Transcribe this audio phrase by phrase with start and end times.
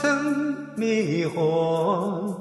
[0.00, 2.34] 曾迷惑，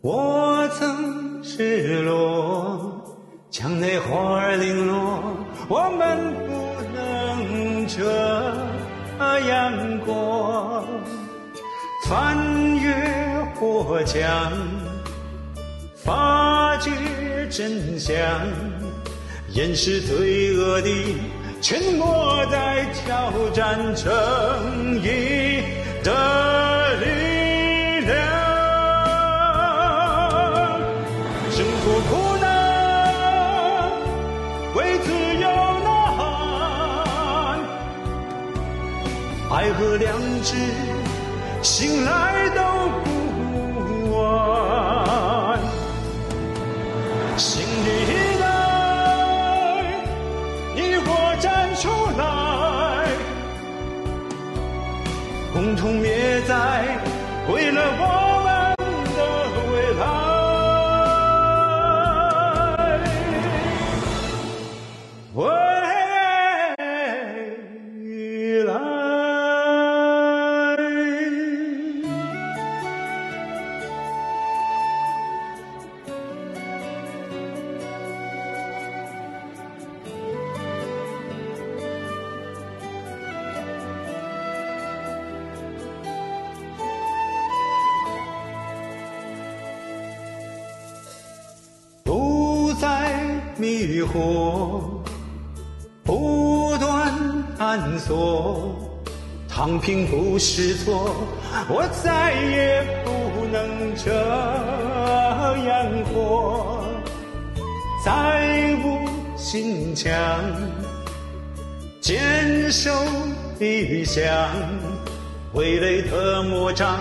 [0.00, 3.02] 我曾失落，
[3.50, 5.20] 墙内花儿零落，
[5.68, 6.52] 我们不
[6.94, 7.98] 能这
[9.48, 10.84] 样过。
[12.06, 12.38] 翻
[12.76, 12.94] 越
[13.56, 14.52] 火墙，
[15.96, 16.92] 发觉
[17.50, 18.14] 真相，
[19.52, 20.88] 掩饰罪恶的
[21.60, 25.64] 沉默，在挑战正义。
[26.04, 26.12] 的
[27.00, 28.16] 力量，
[31.56, 32.10] 挣脱苦
[32.40, 32.46] 难，
[34.74, 35.46] 为自由
[35.84, 36.20] 呐喊，
[39.50, 40.06] 爱和良
[40.42, 40.54] 知，
[41.62, 42.47] 醒来
[55.68, 56.56] 共同灭在，
[57.52, 58.27] 为了我
[100.38, 101.26] 是错，
[101.68, 104.12] 我再也不能这
[105.66, 106.84] 样活，
[108.04, 110.10] 再无心墙，
[112.00, 112.90] 坚守
[113.58, 114.22] 理想，
[115.52, 117.00] 傀儡的魔掌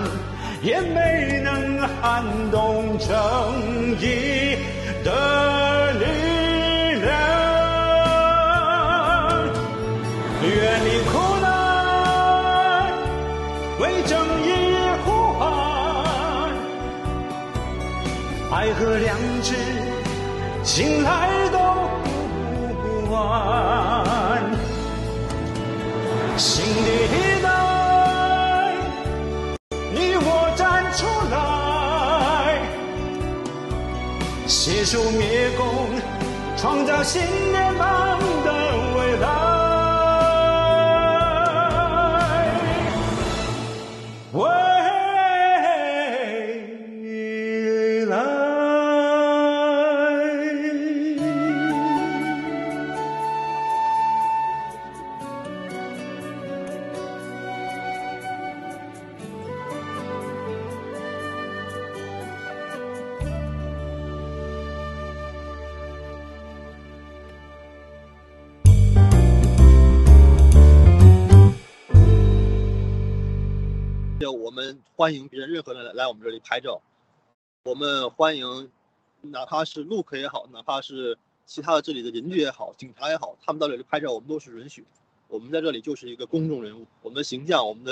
[0.63, 3.07] 也没能撼动正
[4.01, 4.57] 义
[5.04, 5.12] 的
[18.57, 19.54] 爱和良知，
[20.63, 21.59] 醒来都
[22.81, 24.44] 不晚。
[26.36, 27.48] 新的一代，
[29.94, 31.36] 你我站出来，
[34.48, 35.63] 携手灭共，
[36.57, 37.21] 创造新
[37.51, 38.16] 联邦
[74.97, 76.81] 欢迎别人任何人来我们这里拍照，
[77.65, 78.71] 我们欢迎
[79.21, 81.15] 哪怕是陆客也好，哪怕是
[81.45, 84.83] 其他的这里的邻居也好，警察也好，他们到这里拍照，我们都是允许。
[85.27, 87.91] 我们在这里就是一个公众人物，我们的形象、我们的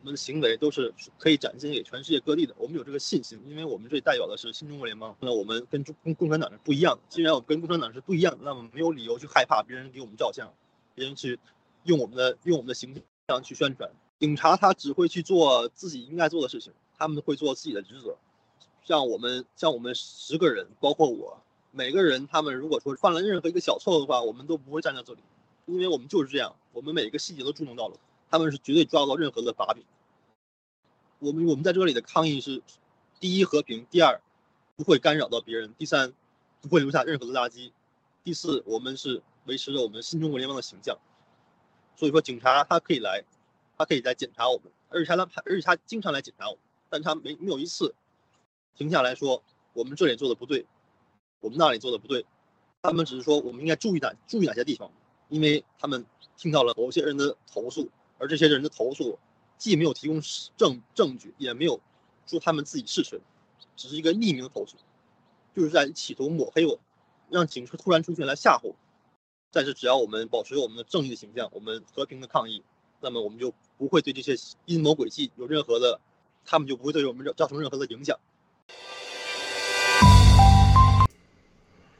[0.00, 2.54] 我们的行为都是可以展现给全世界各地的。
[2.58, 7.00] 我们有这个信心，因为我们这里代表的是新中国联邦，那我们跟中共共产党是不一样的。
[7.08, 10.52] 既然我们跟共产党是不一样的，那么没有理由去害怕别人给我们照相，
[10.94, 11.40] 别人去
[11.84, 12.94] 用我们的用我们的形
[13.26, 13.90] 象去宣传。
[14.22, 18.16] 警察他只会去做自己应该做的事情，他们会做自己的职责。
[18.84, 21.42] 像我们，像我们十个人，包括我，
[21.72, 25.18] 每个人，他们如果说犯了任何一个小错误的话，我们都不会站在这里，
[25.66, 27.96] 因为我们就是这样，我们每一个细节都注重到了，
[28.30, 29.82] 他们是绝对抓不到任何的把柄。
[31.18, 32.62] 我们我们在这里的抗议是：
[33.18, 34.20] 第一，和平；第二，
[34.76, 36.12] 不会干扰到别人；第三，
[36.60, 37.72] 不会留下任何的垃圾；
[38.22, 40.96] 第四，我们是维持着我们新中国联邦的形象。
[41.96, 43.24] 所以说，警察他可以来。
[43.82, 47.92] 他可以来检查我们，而且他来，而且他经常来检查我们，但他没没有一次
[48.76, 49.42] 停下来说
[49.72, 50.64] 我们这里做的不对，
[51.40, 52.24] 我们那里做的不对。
[52.80, 54.88] 他们只是说我们应该注意哪注意哪些地方，
[55.28, 56.06] 因为他们
[56.36, 59.18] 听到了某些人的投诉，而这些人的投诉
[59.58, 60.20] 既没有提供
[60.56, 61.80] 证证据，也没有
[62.24, 63.20] 说他们自己是谁，
[63.74, 64.76] 只是一个匿名投诉，
[65.56, 66.78] 就是在企图抹黑我，
[67.30, 68.76] 让警车突然出现来吓唬我。
[69.50, 72.62] 但是只要我们保持我们的正义的形象，我们和平的抗议，
[73.02, 74.34] 那么我们就不会对这些
[74.66, 76.00] 阴谋诡计有任何的，
[76.44, 78.16] 他们就不会对我们造成任何的影响。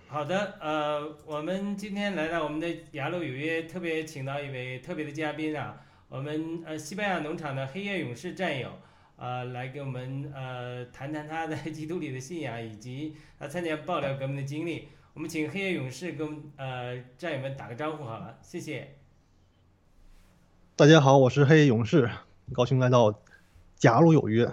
[0.06, 8.70] 好的，呃，我们今天来到我们的雅鲁有约，特别请到一位特别的嘉宾啊，我们呃西班牙农场的黑夜勇士战友，
[9.16, 14.88] 呃，来给我们呃谈谈他在 基督里的信仰以及他参加爆料革命的经历。
[15.14, 19.01] 我们请黑夜勇士跟呃战友们打个招呼好了，谢谢。
[20.74, 22.08] 大家好，我是黑夜勇士，
[22.50, 23.22] 高兴来到
[23.76, 24.50] 假如有约。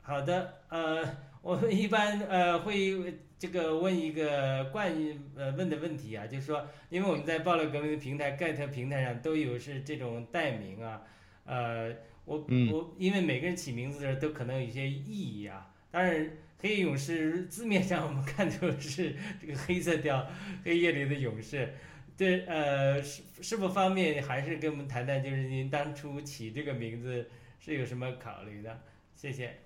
[0.00, 1.04] 好的，呃，
[1.42, 3.18] 我们一般呃会。
[3.42, 4.92] 这个问一个惯
[5.34, 11.02] 呃问的问题啊，就是说，因为我们在爆料革命的平台 get 平台上都有是这种代名啊，
[11.46, 11.92] 呃，
[12.24, 15.02] 我我因为每个人起名字的时候都可能有一些意
[15.42, 15.66] 义啊。
[15.90, 16.30] 当然，
[16.60, 20.24] 黑夜勇士字面上我们看出是这个黑色调
[20.64, 21.74] 黑夜里的勇士，
[22.16, 27.28] 对，呃，是是否方便还是跟我们谈谈，就是您当初起这个名字
[27.58, 28.80] 是有什么考虑的？
[29.14, 29.58] 谢谢。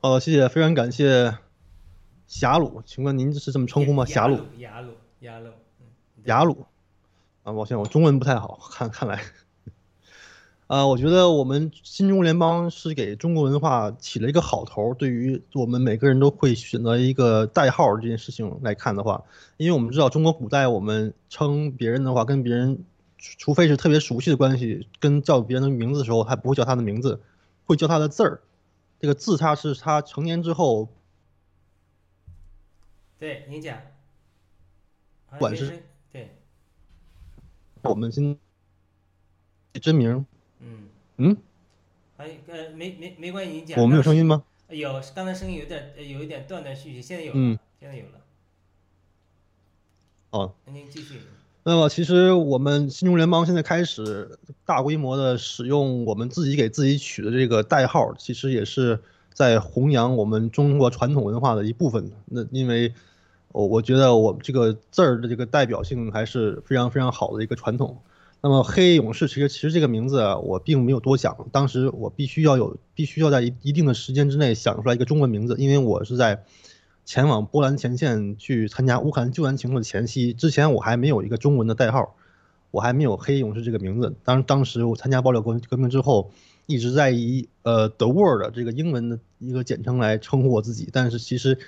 [0.00, 1.36] 哦，谢谢，非常感谢。
[2.42, 4.04] 雅鲁，请问您是这么称呼吗？
[4.14, 5.50] 雅鲁，雅鲁，雅鲁，
[6.24, 6.66] 雅鲁，
[7.42, 9.20] 啊，抱歉，我中文不太好，看看来，
[10.70, 14.94] 啊，我觉得我们新中国联邦是给中国文化起了一个好头。
[14.94, 19.24] 对于我们每个人都会选择一个代号这件事情来看的话，
[19.56, 22.84] 因为我们知道中国古代我们称别人的话，跟别人
[23.18, 27.20] 除非是特别熟悉的关系，跟叫别人的名字的时候，还不会叫他的名字，
[27.66, 28.40] 会叫他的字儿。
[29.00, 30.88] 这个字，他是他成年之后。
[33.18, 33.76] 对，您讲。
[35.36, 35.82] 管是。
[36.12, 36.38] 对。
[37.82, 38.38] 我们先
[39.82, 40.24] 真名。
[40.60, 40.88] 嗯。
[41.16, 41.36] 嗯。
[42.16, 43.80] 哎，呃，没没没关系，你讲。
[43.80, 44.42] 我们有声音吗？
[44.68, 48.20] 有，刚才声音有点有一点断断续续，现在有了，现在有了。
[50.30, 50.52] 哦。
[50.66, 51.20] 那您继续。
[51.62, 59.00] 那么，其实我们新中联邦现在开始大规模的使用我们自己给自己取的这个代号，其实也是
[59.32, 62.10] 在弘扬我们中国传统文化的一部分。
[62.26, 62.92] 那因为。
[63.52, 68.00] 我我觉得我们这个字儿的这个代表性还是非常非常好的一个传统。
[68.42, 76.44] 那么黑勇士其实其实这个名字，我并没有多想，当时我必须要有必须要在一一定的时间之内想出来一个中文名字，因为我是在
[77.04, 82.16] 前往波兰前线去参加乌克兰救援行动的前夕，之前我还没有一个中文的代号，
[82.70, 84.14] 我还没有黑勇士这个名字。
[84.24, 86.30] 当当时我参加爆料革革命之后，
[86.64, 91.58] 一直在以呃 The Word 这个英文的一个简称来称呼我自己，但是其实。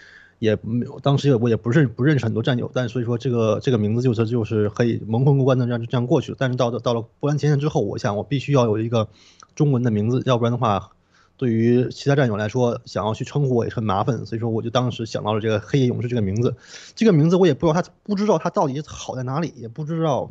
[0.42, 6.34] 也没有，当时也我也不认不认识很多战友，但所以说这个这个名字就是就是可以蒙混过关的这样这样过去。
[6.36, 9.06] 但是到了到了波兰前线之后，我想我必须要有一个
[9.54, 10.90] 中文的名字，要不然的话，
[11.36, 14.26] 对于其他战友来说，想要去称呼我也是很麻烦。
[14.26, 16.56] 所以说我就当时想到了这个黑夜勇士这个名字。
[16.96, 20.28] 这个名字我也不知道他不知道他到底好在哪里，也不知道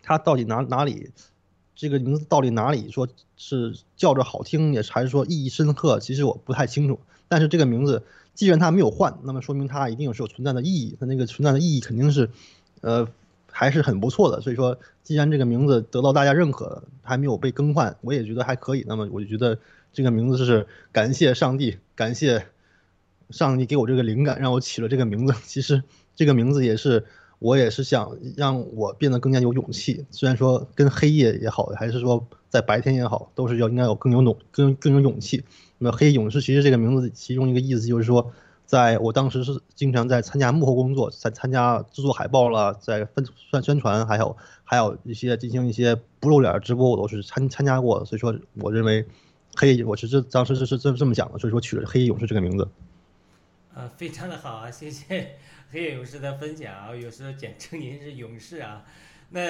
[0.00, 1.10] 他到底哪哪里
[1.74, 7.00] 这个名字到底哪里说是叫着好听，也还是说意义深刻，其实我不太清楚。
[7.26, 8.04] 但是这个名字。
[8.34, 10.96] 既然它没有换，那么说明它一定是有存在的意义。
[10.98, 12.28] 它那个存在的意义肯定是，
[12.80, 13.08] 呃，
[13.50, 14.40] 还是很不错的。
[14.40, 18.84] 所以说，既然这个名字得到大家认可，还没有被更换，我也觉得还可以。
[18.88, 19.58] 那么我就觉得
[19.92, 22.46] 这个名字是感谢上帝，感谢
[23.30, 25.34] 上帝给我这个灵感，让我起了这个名字。
[25.44, 25.82] 其实
[26.16, 27.04] 这个名字也是
[27.38, 30.06] 我也是想让我变得更加有勇气。
[30.10, 35.44] 虽然说跟黑夜也好，还是说在白天也好，都是要应该有更有勇更更有勇气。
[35.78, 38.32] 那黑勇士其实这个名字其中一个意思就是说，
[38.64, 48.04] 在我当时是经常在参加幕后工作，在参加制作海报了，在分算宣传，还有还有一些进行一些不露脸直播，我都是参参加过的。
[48.04, 49.04] 所以说，我认为
[49.56, 52.68] 黑我是这当时是是这这么讲的，所以说取了黑勇士这个名字。
[53.74, 55.36] 啊，非常的好啊，谢谢
[55.70, 58.84] 黑勇士的分享啊，有时候简称您是勇士啊。
[59.30, 59.40] 那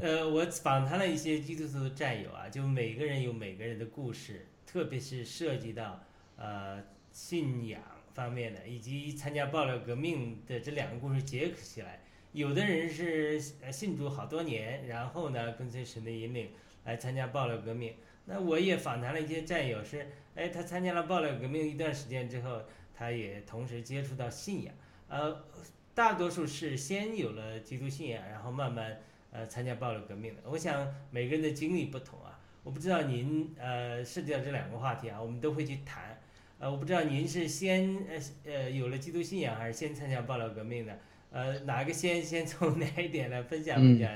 [0.00, 4.46] 呃，我访谈了一些基督徒的战友啊，就每个人有每个人的故事。
[4.72, 6.02] 特别是涉及到
[6.36, 7.82] 呃信仰
[8.14, 12.00] 方面的，以及参加爆料革命的这两个故事结合起来，
[12.32, 13.38] 有的人是
[13.70, 16.52] 信主好多年，然后呢跟随神的引领
[16.84, 17.96] 来参加爆料革命。
[18.24, 22.62] 那我也访谈了一些战友，是哎他参加了爆料革命一段时间之后，
[22.94, 24.74] 他也同时接触到信仰。
[25.08, 25.44] 呃，
[25.92, 28.98] 大多数是先有了基督信仰，然后慢慢
[29.32, 30.40] 呃参加爆料革命的。
[30.46, 32.38] 我想每个人的经历不同啊。
[32.64, 36.18] 我不知道您呃涉及到这两个话题啊，我们都会去谈。
[36.58, 40.96] 呃，我不知道您是先呃呃有了基督信仰，还是先参加爆料革命的？
[41.32, 44.08] 呃，哪个先先从哪一点来分享分享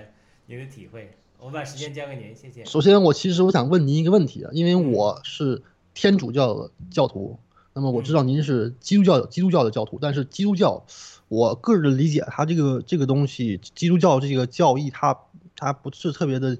[0.46, 1.10] 您的体会？
[1.38, 2.64] 我把时间交给您，谢谢。
[2.64, 5.62] 首先，我其实我想问您一个问题啊，因为我是
[5.92, 7.38] 天主教的教徒，
[7.74, 10.86] 那么我知道您是基督教基督教的教徒，但是基督教，
[11.28, 15.18] 我个人的理解，它这个这个东西，基督教这个教义，它
[15.56, 16.56] 它不是特别的，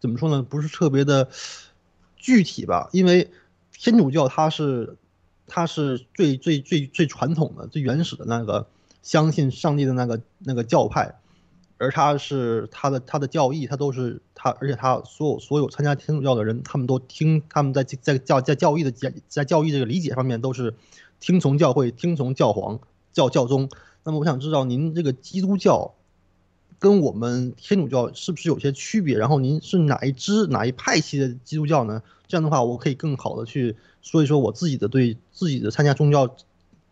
[0.00, 0.42] 怎么说呢？
[0.42, 1.28] 不是特别的
[2.16, 2.88] 具体吧？
[2.92, 3.30] 因为
[3.72, 4.96] 天主教它是
[5.46, 8.66] 它是最最最最传统的、最原始的那个
[9.02, 11.14] 相信上帝的那个那个教派。
[11.78, 20.74] 而他是他的他的教义，他都是他，而且他所有所有参加天主教的人，他们都听他们在在教在教义的在在教义这个理解方面都是
[21.20, 22.80] 听从教会，听从教皇
[23.12, 23.68] 教教宗。
[24.04, 25.95] 那么我想知道您这个基督教
[26.86, 29.18] 跟我们天主教是不是有些区别？
[29.18, 32.00] 然后您是哪一支哪一派系的基督教呢？
[32.28, 36.36] 这样的话，我可以更好的去说一说我自己的对自己的参加宗教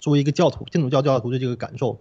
[0.00, 2.00] 作为一个教徒天主教教徒的这个感受。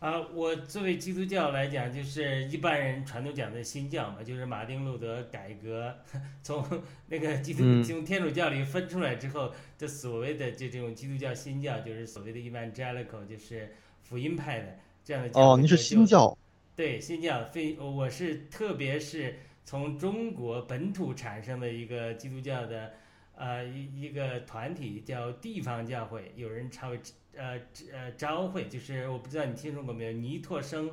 [0.00, 5.94] 啊，我作为基督教来讲，就是一般人传统讲的新教嘛，就是马丁路德改革，
[6.42, 6.64] 从
[7.08, 15.38] 那个基督从天主教里分出来之后，这所谓的这种基督教新教，就是所谓的 evangelical，就是福音派的这样的教。
[15.38, 16.34] 哦，您是新教？
[16.78, 22.92] 对，新教非我是特别是从中国本土产生的一个基督教的，
[23.34, 27.00] 呃一一个团体叫地方教会，有人称为。
[27.34, 27.60] 呃，
[27.92, 30.88] 呃，昭会就是我不知道你听说过没有，倪柝声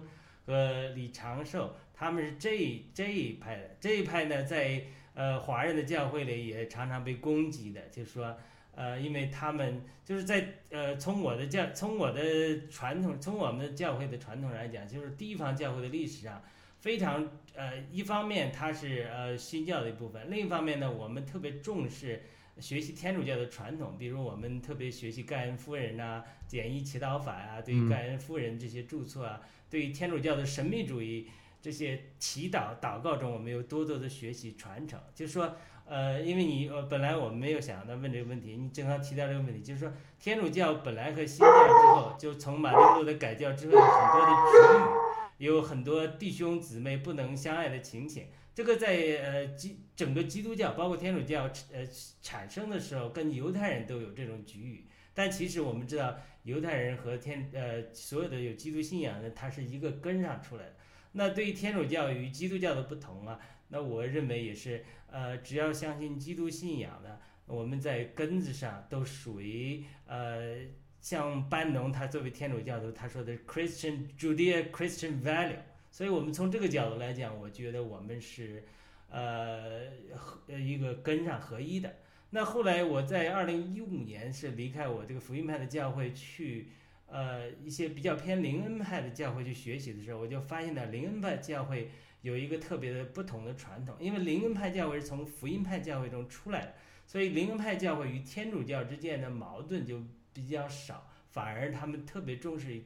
[0.47, 4.81] 和李长寿他们是这这一派的，这一派呢，在
[5.13, 8.35] 呃华人的教会里也常常被攻击的，就是说，
[8.75, 16.44] 呃，因为他们就是在呃从我的教从我的传统从我们的教会的传统来讲，就是地方教会的历史上
[16.79, 22.22] 非常呃一方面它是呃新教的一部分，另一方面呢，我们特别重视。
[22.58, 31.27] 学习天主教的传统，比如我们特别学习盖恩夫人呐、简易祈祷法啊，对于盖恩夫人这些著作啊，对于天主教的神秘主义
[31.62, 34.98] 这些祈祷祷告中，我们有多多的学习传承。
[35.13, 48.25] 就是说，呃，因为你呃，本来我没有想到问这个问题，你正好提到这个问题，就是说，天主教本来和新教之后，就从马丁路德改教之后，有很多的局域，有很多弟兄姊妹不能相爱的情形。
[48.53, 51.85] 这个在呃基整个基督教，包括天主教，呃
[52.21, 54.87] 产生的时候，跟犹太人都有这种局域。
[55.13, 60.75] 但其实我们知道，犹太人和天呃所有的有基督信仰的，它是一个根上出来的。
[61.11, 63.39] 那对于天主教与基督教的不同啊，
[63.69, 64.83] 那我认为也是，
[65.15, 70.57] 呃，只要相信基督信仰的，我们在根子上都属于呃，
[71.00, 75.55] 像班农他作为天主教徒，他说的 Christian Judea Christian value。
[75.89, 78.65] 所以，我们从这个角度来讲，我觉得我们是，
[79.10, 79.86] 呃，
[80.17, 81.95] 和一个根上合一的。
[82.31, 86.67] 那后来我在二零一五年是离开我这个福音派的教会，去
[87.07, 91.89] 呃一些比较偏灵恩派的教会去学习的时候，我就发现呢，灵恩派教会
[92.25, 93.96] 有一个特别的不同的传统。
[94.00, 96.74] 因为灵恩派教会是从福音派教会中出来的，
[97.05, 100.01] 所以灵恩派教会与天主教之间的矛盾就
[100.34, 102.82] 比较少，反而他们特别重视。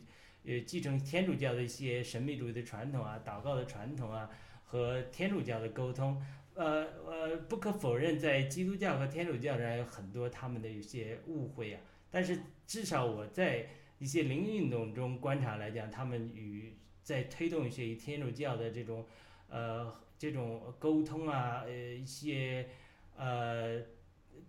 [0.46, 4.30] 呃，继承天主教的一些神秘主义的传统啊，祷告的传统啊，
[4.64, 6.20] 和天主教的沟通，
[6.56, 11.82] 呃呃，不可否认，在基督教和天主教上有很多他们的一些误会啊。
[12.10, 13.68] 但是至少我在
[14.00, 19.06] 一些灵运动中观察来讲，他们与在推动一些天主教的这种
[19.50, 22.70] 呃这种沟通啊，呃一些
[23.18, 23.82] 呃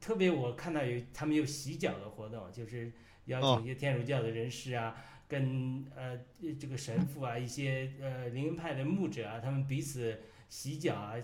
[0.00, 2.92] 特别我看到有他们有洗脚的活动，就是
[3.26, 4.96] 邀请一些天主教的人士啊。
[5.30, 6.18] 跟呃
[6.58, 11.14] 这个神父啊，一些呃灵恩派的牧者啊，他们彼此洗脚啊，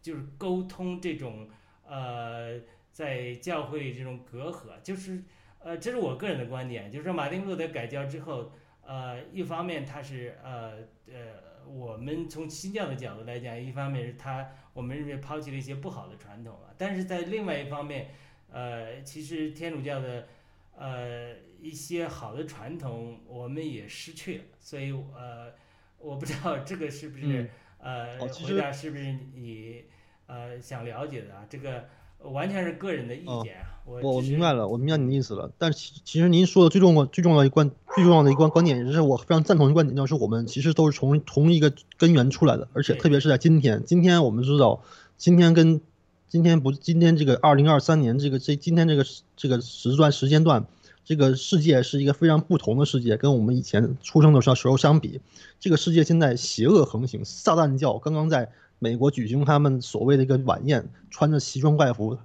[0.00, 1.50] 就是沟通这种
[1.84, 2.60] 呃
[2.92, 5.20] 在教会这种隔阂，就是
[5.58, 8.52] 呃这是我个人的观点，就是说马丁路德改教之后，
[8.82, 10.74] 呃一方面他是呃
[11.08, 18.08] 呃我们从新教的角度来讲，一方面是他我们认为抛弃了一些不好的传统啊，但是在另外一方面，
[18.50, 20.28] 呃其实天主教的
[20.76, 21.34] 呃。
[21.58, 25.50] 一些好的传统我们也失去了，所以呃，
[25.98, 29.86] 我不知道这个是不是呃回答是不是你
[30.26, 31.46] 呃想了解的啊？
[31.48, 31.88] 这个
[32.22, 33.78] 完全是个人的意见啊。
[33.84, 35.50] 我我明白了，我明白你的意思了。
[35.58, 44.82] 但其其实您说的最重要最重要的一关最重要的一关观点，也是我非常赞同的观点，就是我们其实都是从同一个根源出来的，而且特别是在今天，今天我们知道，
[45.16, 45.80] 今天跟
[46.28, 49.04] 今天不今天这个二零二三年这个这今天这个
[49.36, 50.66] 这个时段时间段。
[51.08, 55.20] 这个世界是一个非常不同的世界，跟我们以前出生的时候时候相比，
[55.60, 62.18] 这个世界现在邪恶横行，撒旦教刚刚在美国举行他们所谓的一个晚宴，穿着西装怪服，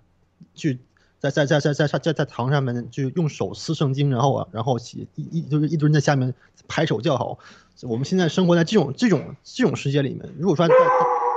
[0.54, 0.80] 去
[1.20, 4.78] 在在在在在在在堂上面就用手撕圣经，然后啊，然后
[5.16, 6.34] 一一就是一堆人在下面
[6.68, 7.40] 拍手叫好。
[7.84, 10.74] 我们现在生活在这种这种这种世界里面，如果说在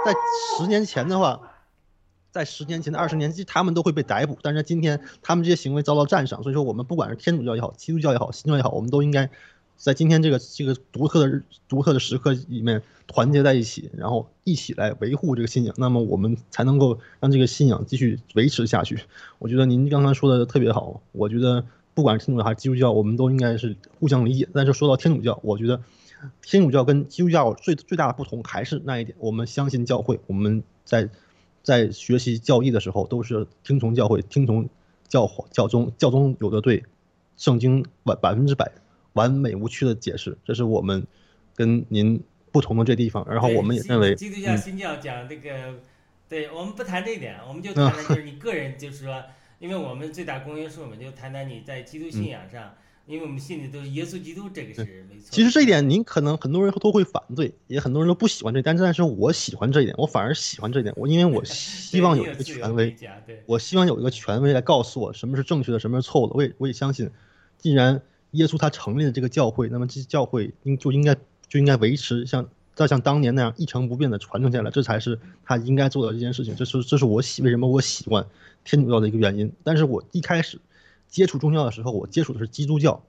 [0.05, 0.15] 在
[0.59, 1.41] 十年前的话，
[2.31, 9.31] 在十年前的二十年，其实他们都会被逮捕，但是今天他们这些行为遭到赞赏，所以说我们不管是天主教也好，基督教也好，新教也好，我们都应该。
[9.77, 18.99] 在今天这个这个独特的独特的时刻里面，团结在一起，然后一起来维护这个信仰，那么我们才能够让这个信仰继续维持下去。
[19.39, 24.49] 我觉得您刚刚说的特别好，我觉得不管是天主教还是基督教，我们都应该是互相理解。
[24.55, 25.79] 但是说到天主教，我觉得
[26.43, 31.11] 天主教跟基督教最最大的不同还是那一点，我们相信教会，我们在
[31.63, 34.67] 在学习教义的时候都是听从教会，听从
[35.09, 36.85] 教教宗，教宗有的对
[37.37, 38.73] 圣经百百分之百。
[39.15, 41.05] 完美无缺的解释，这是我们
[41.57, 42.23] 跟您
[42.53, 43.27] 不同的这地方。
[43.29, 45.75] 然后我们也认为，基督教新教讲这个，
[46.29, 49.23] 对我们不谈这一点，我们就谈谈 就是你个人，就是说，
[49.59, 52.75] 因为我们最大公约数，我们就谈谈你在基督信仰上，
[53.07, 55.29] 因为我们信的都是耶稣基督，这个是没错。
[55.31, 60.93] 其实这一点，您可能很多人都会反对，也很多人都不喜欢这，但但是我喜欢这一点，我反而喜欢这一点。
[60.97, 62.97] 我因为我 希望有一个权威，
[63.47, 66.35] 我希望有一个权威来告诉我什么是正确的，什么是错误的。
[66.35, 67.09] 我也我也相信，
[67.59, 68.03] 既然。
[68.35, 71.15] 耶稣他成立的这个教会，那么这教会应就应该
[71.49, 76.55] 就应该维持像再像当年那样一成不变的传承下来，这才是他应该做的这件事情。
[76.55, 78.25] 这是这是我喜为什么我喜欢
[78.65, 79.51] 天主教的一个原因。
[79.63, 80.61] 但是我一开始
[81.09, 83.03] 接触宗教的时候，我接触的是基督教，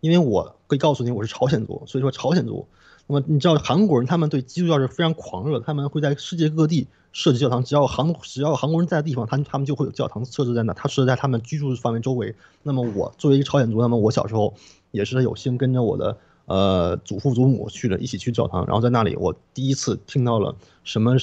[0.00, 2.66] 因为我可以告诉你我是朝鲜族，所以说朝鲜族。
[3.10, 12.32] 那么你知道韩国人他们对基督教是非常狂热，他们会在世界各地设置教堂，只要韩只要韩国人在的地方，他他们就会有教堂设置在那，他设置在他们居住范围周围。
[12.62, 14.54] 那么我作为一个朝鲜族，那么我小时候
[14.92, 21.16] 也是有幸跟着我的呃祖父祖母去了一起去教堂，然后在那里我第一次听到了什么，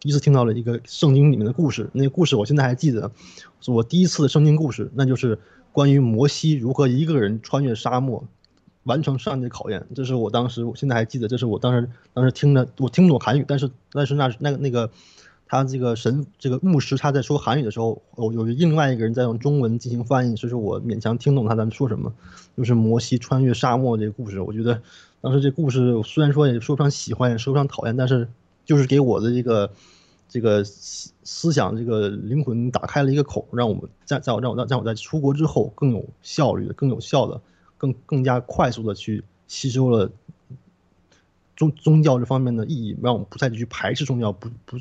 [0.00, 3.10] 第一次听到了一个圣经里面的故事，那个故事我现在还记得，
[3.66, 5.38] 我第一次的圣经故事，那就是
[5.72, 8.24] 关于摩西如何一个人穿越沙漠。
[8.88, 14.90] 完成上帝的考验，这是我当时，我现在还记得，这是我当时当时听着，我听不懂韩语，但是但是那那个那个，
[15.46, 22.12] 他这个神这个牧师他在说韩语的时候，有有另外一个人在用中文进行翻译，所以说我勉强听懂他在说什么，
[22.56, 24.40] 就是摩西穿越沙漠这个故事。
[24.40, 24.80] 我觉得
[25.20, 28.26] 当时这故事虽然说也说不上喜欢，也说不上讨厌，但是
[28.64, 29.70] 就是给我的这个
[30.28, 37.40] 这个思想这个灵魂打开了一个口，让我们在在我让我让我在出国之后更有效率的、更有效的。
[37.78, 40.10] 更更加快速的去吸收了
[41.56, 44.76] 宗宗教这方面的意义，让我们不再去排斥宗教，不不，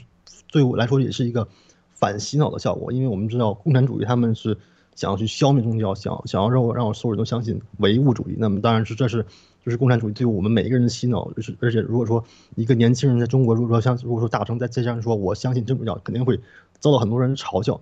[0.52, 1.48] 对我来说也是一个
[1.94, 2.92] 反洗脑的效果。
[2.92, 4.58] 因为我们知道共产主义他们是
[4.94, 8.36] 想要去消灭宗教，想想要让我让我所有人都相信唯物主义。
[8.38, 9.26] 那么当然是这是
[9.64, 11.32] 就是共产主义对我们每一个人的洗脑。
[11.32, 12.24] 就是而且如果说
[12.56, 16.40] 一个年轻人在中国，如果说像如果说大成在街上说我相信真主教，肯定会
[16.80, 17.80] 遭到很多人嘲笑。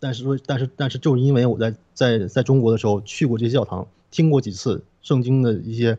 [0.00, 3.86] 但是说但是但是就是因为我在在在中国的时候去过这些教堂。
[4.10, 5.98] 听过几次圣经的一些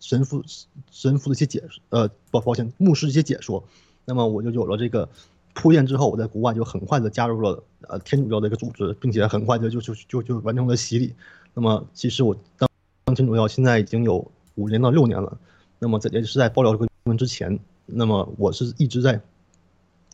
[0.00, 0.42] 神父
[0.90, 3.64] 神父的一些解释，呃，抱抱歉，牧师一些解说，
[4.04, 5.08] 那么我就有了这个
[5.54, 11.14] 铺垫之后，我在国外就很快的加入了呃天主教的一个组织，并且很快的就就就就完成了洗礼。
[11.54, 12.68] 那么其实我当
[13.04, 15.38] 当天主教现在已经有五年到六年了。
[15.78, 19.20] 那么在也是在爆料这个新闻之前，那么我是一直在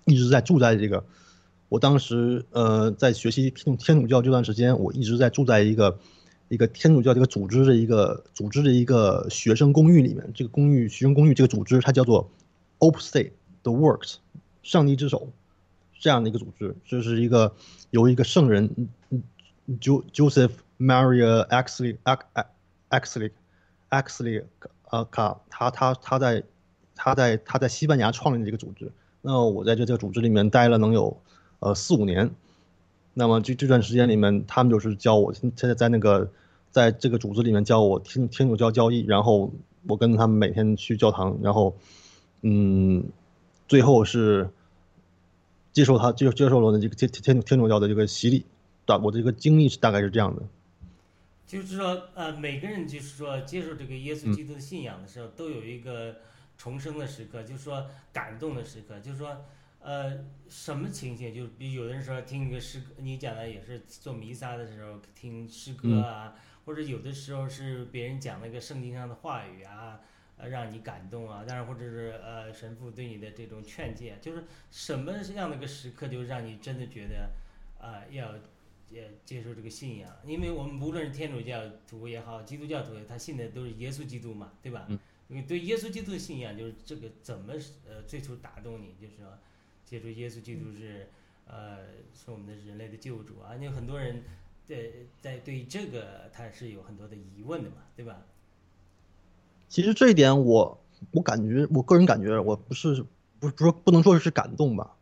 [0.04, 1.04] 一直在住在这个，
[1.68, 5.98] 我当时呃在学习天天主教这段时间，我一直在住在一个。
[6.50, 12.28] 一个天主教这个组织的一个组织的一个学生公寓里面，这个公寓学生公寓这个组织它叫做
[12.80, 13.30] Opus Dei
[13.62, 14.16] The Works，
[14.64, 15.28] 上帝之手，
[16.00, 17.54] 这样的一个组织，这是一个
[17.90, 18.88] 由一个圣人
[19.80, 21.96] ，Jo Joseph Maria Axley
[22.90, 23.30] Axley
[23.90, 24.42] Axley
[24.88, 26.42] 啊卡他他他在
[26.96, 28.90] 他在他在西班牙创立的这个组织，
[29.22, 31.22] 那我在这这个组织里面待了能有
[31.60, 32.28] 呃四五年，
[33.20, 36.30] 那么这这段时间里面，他们就是教我现在在那个。
[36.72, 39.52] 在这个组织里面教我天天主教教义，然后
[39.88, 41.76] 我跟他们每天去教堂，然后，
[42.42, 43.02] 嗯，
[43.66, 44.48] 最后是
[45.72, 48.46] 接受他接接受了这个天天天主教的这个洗礼，
[48.86, 50.42] 大我这个经历是大概是这样的。
[51.44, 56.14] 就是说，呃，每个人就是说接受这个耶稣基督的信仰的时候，都有一个
[56.56, 59.36] 重生的时刻，就是说感动的时刻，就是说。
[59.82, 61.34] 呃，什么情形？
[61.34, 69.98] 就比有的人说听一个诗歌，你讲的也是做弥撒的时候听诗歌啊，或者有的时候是别人讲那个圣经上的话语啊，
[70.36, 71.44] 呃，让你感动啊。
[71.48, 77.30] 当然，或者是呃神父对你的这种劝诫，就是什么样的一个时刻，就让你真的觉得
[77.80, 78.34] 啊要
[78.90, 80.14] 也接受这个信仰。
[80.26, 84.86] 因为我们无论是天主教徒也好，基督教徒也好，他信的都是耶稣基督嘛，对吧？
[85.28, 87.54] 因为对耶稣基督的信仰，就是这个怎么
[87.88, 89.38] 呃最初打动你，就是说。
[89.90, 91.08] 接触耶稣基督是，
[91.48, 91.78] 呃，
[92.14, 93.58] 是我们的人类的救主啊！
[93.60, 94.22] 有很多人，
[94.68, 98.18] 对在对这个他是有很多的疑问的嘛，对吧？
[99.68, 103.04] 其实这一点我我感觉，我个人感觉，我不是
[103.40, 104.92] 不是不是不能说是感动吧，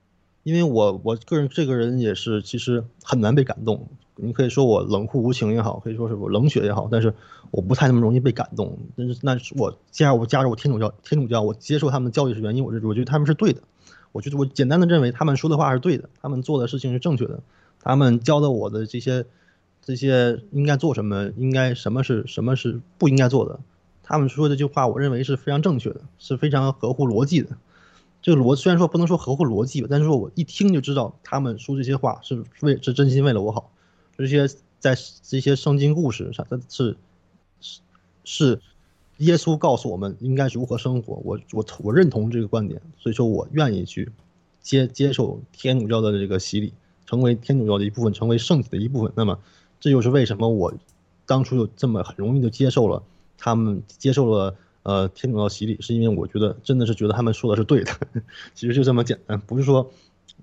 [0.43, 3.89] 因为我我个人这个人也是其实很难被感动。
[4.17, 7.13] 你可以说我冷酷无情也好，可以说是我冷血也好，但是
[7.51, 8.79] 我不太那么容易被感动。
[8.97, 13.63] 但是那是我加入我加入我天主教天主教，我接受他们的教育是原因，我是我觉得他们是对的。
[14.13, 17.41] 我觉得我简单的认为他们说的话是对的，他们做的事情是正确的，
[17.83, 19.27] 他们教的我的这些
[19.83, 23.61] 这些应该做什么，应该什么是什么是不应该做的，
[24.03, 27.57] 他们说这句话我认为是非常正确的，是非常合乎逻辑的。
[28.21, 33.71] 这个逻虽然说不能说合乎逻辑吧，但是说我一听就知道他们说这些话是为是真心为了我好。
[34.17, 34.49] 这些
[34.81, 36.97] 在这些圣经故事上，是
[37.61, 37.81] 是
[38.25, 38.61] 是
[39.19, 41.21] 耶稣告诉我们应该如何生活。
[41.25, 44.11] 我我我认同这个观点，所以说我愿意去
[44.61, 46.73] 接接受天主教的这个洗礼，
[47.07, 49.13] 成为天主教的一部分，成为圣体的一部分。
[49.17, 49.39] 那么，
[49.81, 50.73] 这就是为什么我
[51.27, 53.03] 当初就这么很容易就接受了
[53.37, 57.93] 他们接受了呃天主教洗礼，是因为我觉得真的是觉得他们说的是对的。
[58.55, 59.91] 其实就这么简单，不是说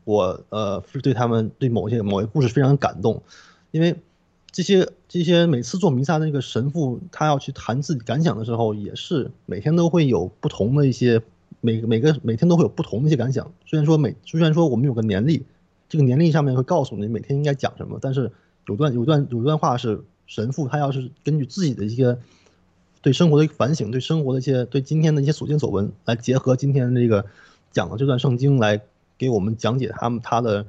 [0.04, 3.24] 我呃是对他们对某些某些故事非常感动。
[3.72, 3.96] 因为
[4.56, 11.22] 这些这些每次做弥撒的那个神父，他要去谈自己感想的时候，也是每天都会有不同的一些
[11.60, 13.52] 每每个每天都会有不同的一些感想。
[13.66, 15.44] 虽然说每虽然说我们有个年历，
[15.90, 18.32] 这个年历上面会告诉你每天应该讲什么，但是
[18.68, 22.18] 有段有段有段话是神父他要是根据自己的一些
[23.02, 27.26] 对生活的反省，对生活的一些对今天的一些所见所闻来结合今天这个
[27.74, 28.80] 讲的这段圣经来
[29.18, 30.66] 给我们讲解他们他的。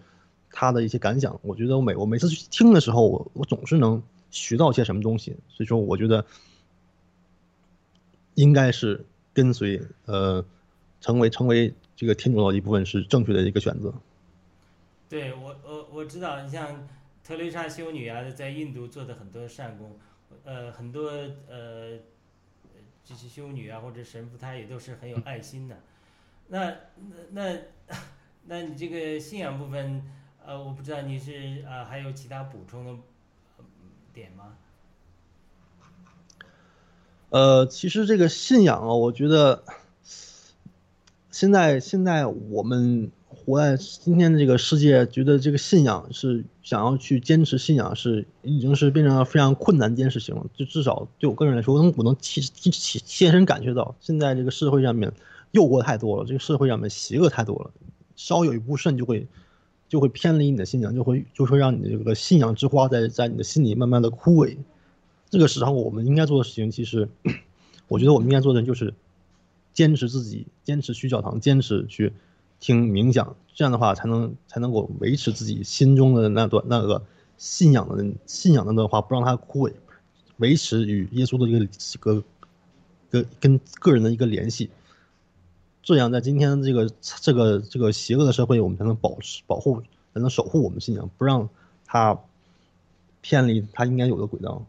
[0.58, 6.24] 他的一些感想，我觉得我每我每次去听的时候，我我总是能学到些什么东西，所以说我觉得
[8.36, 10.42] 应该是跟随呃，
[11.02, 13.92] 成为成为这个天主教的一部分是正确的一个选择。
[15.10, 16.88] 对我我我知道，你像
[17.22, 19.98] 特蕾莎修女啊，在印度做的很多善功，
[20.44, 21.10] 呃，很多
[21.50, 21.98] 呃
[23.04, 25.76] 这些修女啊或者神父，他也都是很有爱心的。
[26.48, 26.74] 那
[27.10, 27.58] 那那
[28.48, 30.02] 那你这个信仰部分？
[30.46, 32.92] 呃，我不知道你是呃还有其他补充的
[34.14, 34.52] 点吗？
[37.30, 39.64] 呃，其实这个信仰啊，我觉得
[41.32, 50.46] 现在现在我们活在今天的这个世界，觉得这个信仰是想要去坚持信仰，是已经是变成了非常困难一件事情了。
[50.54, 55.12] 就至少对我个人来说，我能我能切切切身感觉到，现在这个社会上面
[55.50, 57.72] 诱惑太多了，这个社会上面邪恶太多了，
[58.14, 59.26] 稍有一不慎就会。
[59.88, 64.56] 就会偏离你的信仰，就会就会让你的这个信仰之花在在你的心里慢慢的枯萎。
[65.30, 67.08] 这个时候，我们应该做的事情，其实，
[67.88, 68.94] 我觉得我们应该做的就是
[69.72, 72.12] 坚持自己，坚持去教堂，坚持去
[72.58, 77.04] 听冥想，这样的话才能才能够维持自己心中的那段那个
[77.38, 79.72] 信仰的信仰的那段话，不让它枯萎，
[80.38, 81.68] 维持与耶稣的一个
[81.98, 82.24] 个
[83.10, 84.70] 跟跟个人的一个联系。
[85.86, 89.80] 这样，在今天这个这个这个邪恶的社会，我们才能保持保护，
[90.12, 91.48] 才能守护我们信仰，不让
[91.84, 92.20] 它
[93.20, 94.66] 偏离它应该有的轨道。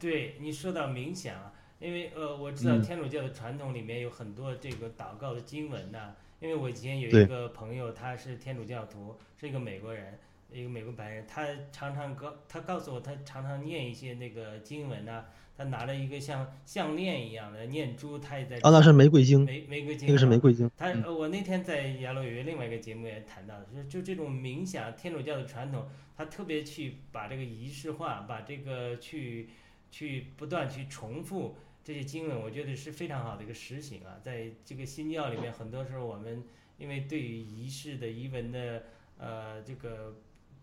[0.00, 6.14] 对你说到冥想，因为呃，我知道天主教的传统里面有很多这个祷告的经文呐。
[6.40, 10.18] 因为我以前有一个朋友，他是天主教徒，是一个美国人，
[10.50, 15.26] 一个美国白人，他常常告他告诉我，他常常念一些那个经文呐。
[15.56, 18.56] 他拿了一个像项链一样的念珠，他也在。
[18.58, 19.44] 哦，那是玫瑰经。
[19.44, 20.06] 玫玫瑰经。
[20.06, 20.70] 那个是玫瑰经。
[20.76, 29.48] 他，我那天在雅鲁有另外一个节目也谈到，就就这种冥想，天主教的传统，他特别去把这个仪式化，把这个去
[29.90, 34.20] 去不断去重复这些经文，我觉得是非常好的一个实行啊。
[34.22, 36.44] 在这个新教里面，很多时候我们
[36.76, 38.82] 因为对于仪式的仪文的
[39.18, 40.14] 呃这个。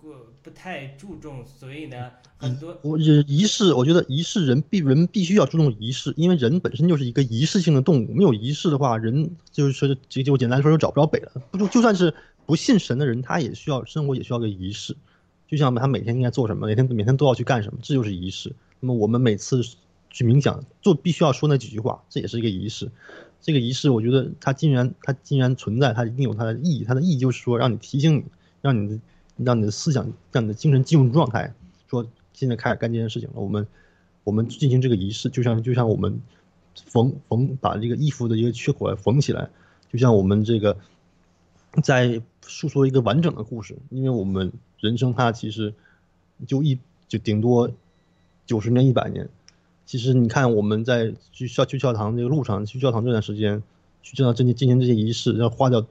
[0.04, 0.10] 不
[0.42, 11.32] 不太注重，所以呢，很多我仪式，我觉得仪式人必人必须要注重仪式，因为人本身就是一个仪式性的动物，没有仪式的话，人就是说就就简单说就找不着北了。
[11.52, 12.14] 不就就算是
[12.46, 14.94] 不信神的人，他也需要生活，也需要个仪式，
[15.48, 18.54] 就像他每天应该做什么，每天每天都要去干什么，这就是仪式。
[18.82, 19.62] 那么我们每次
[20.10, 22.92] 去冥想，做必须要说那几句话，这也是一个仪式。
[23.40, 26.84] 这个仪式，我觉得它竟然它竟然存在，它一定有它的意义。
[26.84, 28.26] 它的意义就是说，让你提醒你，
[28.62, 29.00] 让你的。
[29.38, 31.54] 让你的思想，让你的精神进入状态，
[31.90, 33.36] 说现在开始干这件事情了。
[33.36, 33.66] 我们，
[34.24, 36.22] 我们进行这个仪式，就像就像我们
[36.76, 39.50] 缝缝把这个衣服的一个缺口缝起来，
[39.92, 40.78] 就像我们这个
[41.82, 43.76] 在诉说一个完整的故事。
[43.90, 45.74] 因为我们人生它其实
[46.48, 47.72] 就一就顶多
[48.46, 49.28] 九十年一百年。
[49.86, 53.64] 其实你看我们在去校去教堂这个路上，去教堂这段时间，
[54.04, 55.86] 去教堂进行进行这些仪式，要花掉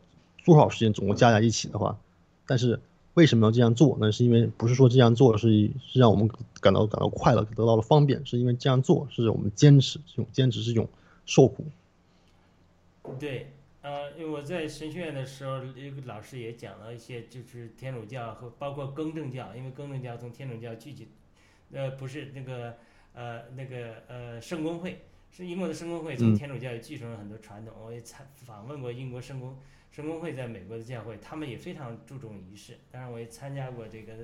[0.45, 0.93] 多少时间？
[0.93, 1.99] 总共加在一起的话，
[2.47, 2.81] 但是。
[3.15, 3.99] 为什么要这样做？
[4.01, 6.27] 那是因为不是说这样做是是让我们
[6.61, 10.89] 感到感到快乐，得到了方便，是因为这样做是我们坚持，这种坚持是一种
[11.27, 11.65] 受苦。
[13.19, 21.09] 对，呃，因为我在神学院的时候，一个老师也讲了一些，就是天主教和包括更正教，因为更正教从天主教聚集，
[21.73, 22.77] 呃，不是那个
[23.13, 27.75] 呃那个呃圣公会，是英国的圣公会从天主教也继承了很多传统。
[27.85, 29.55] 我也参访问过英国圣公
[29.93, 32.79] 圣公会在美国的教会，他们也非常注重仪式。
[32.91, 34.15] 当然，我也参加过这个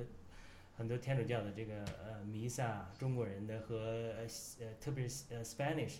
[0.74, 4.26] 很多天主教的这个呃弥撒，中国人的和呃
[4.80, 5.96] 特别是呃 Spanish。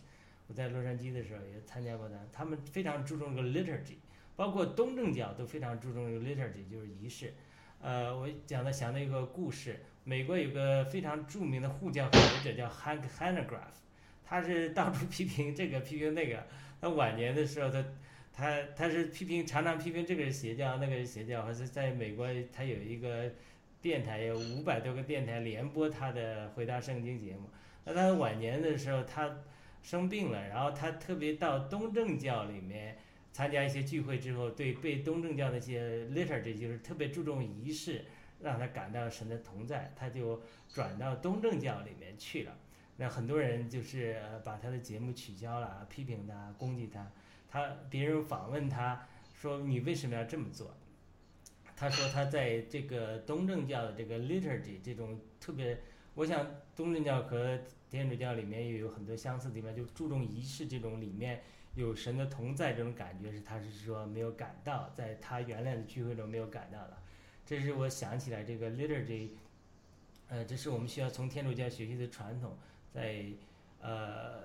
[0.47, 3.97] 我在洛杉矶的时候也参加过的，他们非常注重这个 liturgy，
[4.37, 7.35] 包括东正教都非常注重这个 liturgy，就是仪式。
[7.83, 13.77] 呃，我讲的想到一个故事，美国有个非常著名的护教学者叫 Hank Hanegraaff，
[14.25, 16.43] 他是到处 批评这个批评那个。
[16.81, 17.85] 他晚年的时候，他
[18.39, 23.33] 他他是批评常常批评这个是邪教，那个是邪教，还是在美国他有一个
[23.83, 27.51] 电台有五百多个电台联播他的回答圣经节目。
[27.85, 29.37] 那他晚年的时候他。
[29.81, 32.99] 生病了，然后他特别到东正教里面
[33.33, 38.05] 参加一些聚会之后，对被东正教那些 liturgy 就是特别注重仪式，
[38.41, 42.59] 让他感到神的同在，他就转到东正教里面去了。
[42.97, 47.11] 那很多人就是把他的节目取消了，批评他，攻击他。
[47.49, 50.75] 他别人访问他说：“你为什么要这么做？”
[51.77, 55.79] 他说：“他在这个东正教的这个 liturgy 这种特别，
[56.15, 57.59] 我想东正教和。”
[57.91, 61.41] 天主教里面也有很多相似的地方，就注重仪式这种里面
[61.75, 66.99] 有神的同在这种感觉是他是说没有感到，在他原来的聚会中没有感到的。
[67.47, 69.31] 这是我想起来这个 liturgy，
[70.29, 72.59] 呃，这是我们需要从天主教学习的传统。
[72.93, 73.25] 在
[73.81, 74.43] 呃，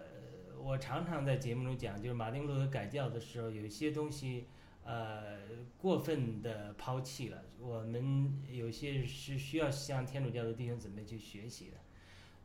[0.63, 4.45] 我常常在节目中讲，就是马丁路德改教的时候，有些东西
[4.86, 5.39] 呃
[5.78, 11.78] 过分的抛弃了，我们有些是需要向天主教的弟兄姊妹去学习的。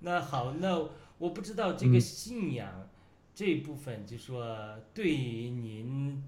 [0.01, 2.89] 那好，那我不知道这个信仰
[3.35, 6.23] 这部分，就说对于您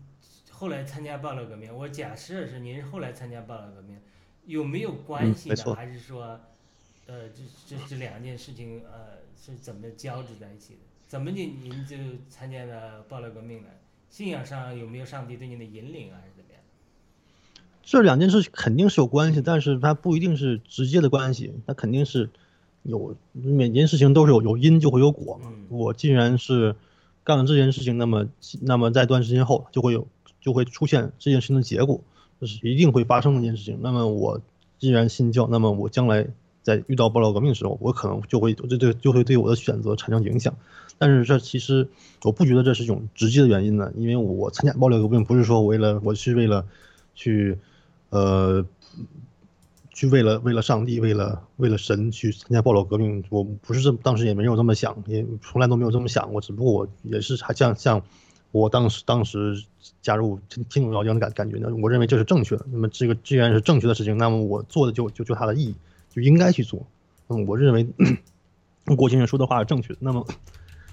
[0.51, 4.01] 后来参加暴乱革命，我假设是您后来参加暴乱革命，
[4.45, 5.75] 有没有关系的？
[5.75, 6.41] 还是说，
[7.07, 10.81] 呃，这这这两件事情，呃，是怎么交织在一起的？
[11.11, 11.97] 怎么您您就
[12.29, 13.69] 参加了暴乱革命呢？
[14.09, 16.63] 信仰上有没有上帝对您的引领啊，还是怎么样？
[17.83, 22.31] 这两件事肯定是有关系，但是它不一定是直接的关系，它肯定是。
[22.83, 25.53] 有每件事情都是有有因就会有果嘛。
[25.69, 26.75] 我既然是
[27.25, 28.27] 干了这件事情，那么
[28.63, 30.09] 那么在一段时间后就会有
[30.41, 32.01] 就会出现这件事情的结果，
[32.41, 33.81] 就是一定会发生的一件事情。
[33.83, 34.41] 那么我
[34.79, 36.27] 既然信教，那么我将来
[36.63, 40.55] 在遇到暴乱革命的时候，我可能就会这对就会对我的选择产生影响。
[40.99, 41.89] 但是这其实
[42.23, 46.67] 我不觉得这是一种直接的原因呢，因为我参加暴乱革命不是说为了我是为了
[47.15, 47.59] 去
[48.11, 48.65] 呃。
[49.93, 56.41] 去为了为了上帝，为了为了神去参加暴乱革命，我不是这当时也没有这么想，也从来都没有这么想过。
[56.41, 58.01] 只不过我也是还像像
[58.51, 59.63] 我当时当时
[60.01, 61.69] 加入听主教一样的感感觉呢。
[61.83, 62.65] 我认为这是正确的。
[62.71, 65.75] 那么这个既然是正确的事情，那么我做的就就就它的意义
[66.23, 66.87] 应该去做。
[67.29, 67.87] 嗯，我认为
[68.97, 69.99] 郭先生说的话是正确的。
[70.01, 70.27] 那么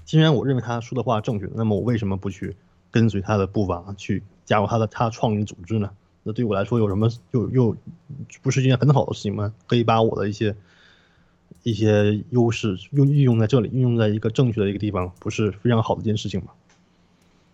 [0.04, 2.56] 既然我认为他说的话是正确的，那么我为什么不去
[2.90, 5.90] 跟随他的步伐，去加入他的他创立组织呢？
[6.22, 7.76] 那对我来说有什么又又
[8.42, 9.52] 不是一件很好的事情吗？
[9.66, 10.54] 可以把我的一些
[11.62, 16.48] 一些优势用运用在这里，运用在一个正确的一个地方，不是非常好的一件事情吗？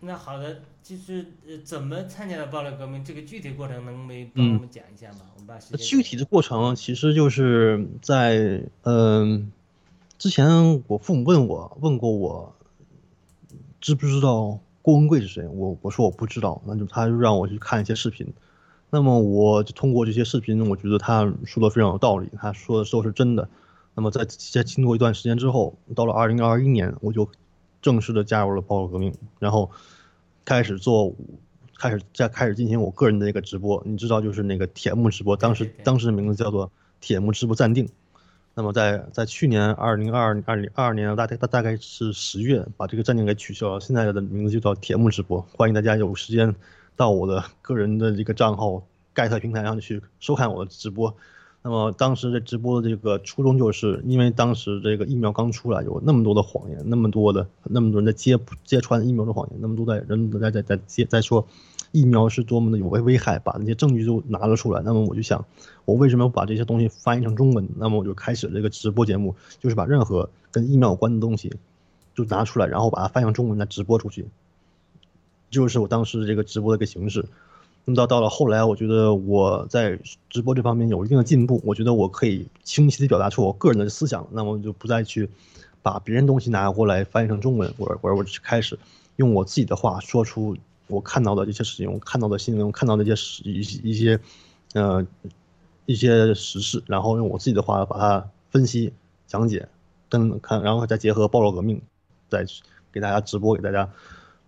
[0.04, 3.04] 那好的，就是呃，怎么参加的暴力革命？
[3.04, 5.20] 这个具体过程能没帮我们讲一下吗？
[5.34, 9.50] 我们把具体的过程其实就是在嗯，
[10.18, 12.54] 之前我父母问我问过我，
[13.80, 15.48] 知不知道郭文贵是谁？
[15.48, 18.32] 我我说我不知道，那就他就让我去看一些视频。
[18.90, 23.48] 那么我就通过这些视频，我觉得他说的非常有道理，他说的都是真的。
[23.94, 27.28] 那么在在经过一段时间之后，到了二零二一年，我就
[27.80, 29.70] 正式的加入了暴力革命，然后
[30.44, 31.14] 开始做，
[31.78, 33.82] 开始在开始进行我个人的一个直播。
[33.86, 37.88] 你知道，就是那个铁幕直播，当时当时的名字叫做铁幕直播暂定。
[38.54, 45.40] 那么在在去年二零二二零二二年大概大大概是十月，把这个暂定给取消了，现在的名字就叫铁幕直播。
[45.56, 46.54] 欢迎大家有时间。
[46.96, 48.80] 到我的个人的这个账号
[49.12, 51.12] 盖特平台上去收看我的直播。
[51.66, 61.48] 那么当时的直播的这个初衷，就是因为当时这个疫苗刚出来，有那么多的谎言，那么多的那么多人在揭揭穿疫苗的谎言，那么多在人在在在揭在说
[61.90, 64.82] 疫苗是多么的有危危害，把那些证据都拿了出来。
[64.84, 65.46] 那么我就想，
[65.86, 67.66] 我为什么要把这些东西翻译成中文？
[67.78, 71.50] 那么我就开始这个直播节目，就是把任何跟疫苗有关的东西
[72.14, 74.26] 就拿出来，然后把它翻译成中文再直播出去。
[75.48, 77.24] 就是我当时这个直播的一个形式，
[77.86, 79.98] 那么到到了后来，我觉得我在
[80.30, 85.28] 直播这方面有一定的进步，我觉得我可以清晰的表达出我个人的思想，那么就不再去
[85.82, 88.78] 把别人东西拿过来翻译成中文，我我我开始
[89.16, 94.18] 用我自己的话说出我看到的一些事情，我看到的新闻，看到的一些事一一些
[94.72, 95.06] 呃
[95.84, 98.94] 一些实事，然后用我自己的话把它分析
[99.26, 99.68] 讲解，
[100.08, 101.82] 跟看，然后再结合暴露革命，
[102.30, 102.46] 再
[102.90, 103.90] 给大家直播给大家。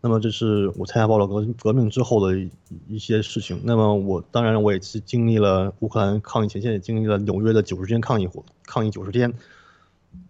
[0.07, 2.39] 那么这是我参加暴乱革革命之后的
[2.87, 3.61] 一些事情。
[3.65, 9.35] 那么我当然我也是经历了乌克兰抗议前线，也经历了纽约的九十天抗议活抗议九十天。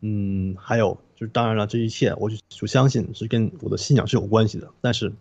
[0.00, 4.70] 嗯，还有就是当然了，这一切我就就相信是跟我的信仰是有关系的。
[4.80, 5.12] 但是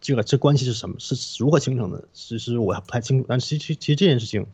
[0.00, 0.94] 这个这关系是什么？
[1.00, 2.04] 是如何形成的？
[2.12, 3.26] 其实我还不太清楚。
[3.28, 4.46] 但其实其实这件事情，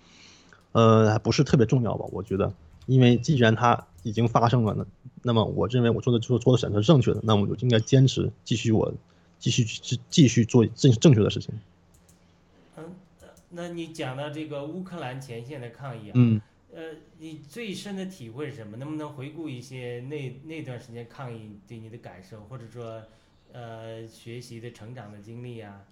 [0.72, 2.07] 呃，还不是特别重要吧？
[2.12, 2.54] 我觉得，
[2.87, 4.87] 因为既然它已经发生了，那
[5.22, 8.94] 那么我认为我做的做做的选择是正确的，那我就应该坚持继续我。
[9.44, 11.54] 继续去继续做正正确的事情。
[12.78, 12.94] 嗯，
[13.50, 16.40] 那你讲到这个乌克兰前线的抗议啊，嗯，
[16.74, 16.83] 呃，
[17.18, 18.78] 你最深的体会是什么？
[18.78, 23.02] 能不能回顾一些那那段时间抗议对你的感受，或者说，
[23.52, 25.83] 呃，学习的成长的经历啊？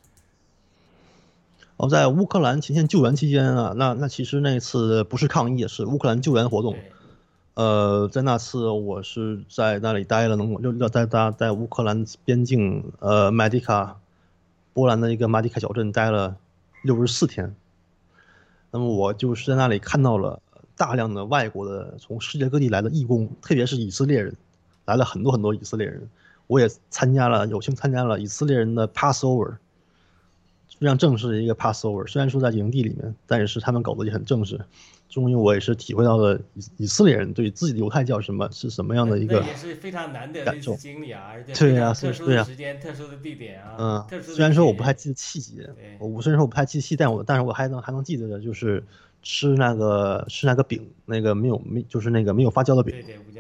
[1.77, 6.75] 哦，在乌克兰前线救援期间啊，那那其实那次不是抗议，是乌克兰救援活动。
[7.55, 14.01] 呃，在那次我是在那里待了，能就要在在在乌克兰边境，呃，马迪卡，
[14.73, 16.37] 波兰的一个马迪卡小镇待了
[16.83, 17.55] 六十四天。
[18.71, 20.41] 那么我就是在那里看到了
[20.79, 24.35] 大量的外国的从世界各地来的义工，特别是以色列人，
[24.87, 26.09] 来了很多很多以色列人。
[26.47, 29.57] 我也参加了，有幸参加了以色列人的 Passover，
[30.83, 32.05] 非常正式的一个 Passover。
[32.09, 34.61] 虽然说在营地里面，但是他们搞得也很正式。
[35.09, 43.77] 终于，我也是体会到了以以色列人对自己的犹太教什么是什么样的一个也是非常难得的经历啊，而且对呀，特殊的时间、特殊的地点啊。
[44.11, 45.71] 嗯，虽然说我不太记得细节，
[46.01, 48.83] 我虽然说我不太记细，但我但是我还能还能记得的就是
[49.23, 52.93] 吃那个吃那个饼，那个没有没就是那个没有发酵的饼，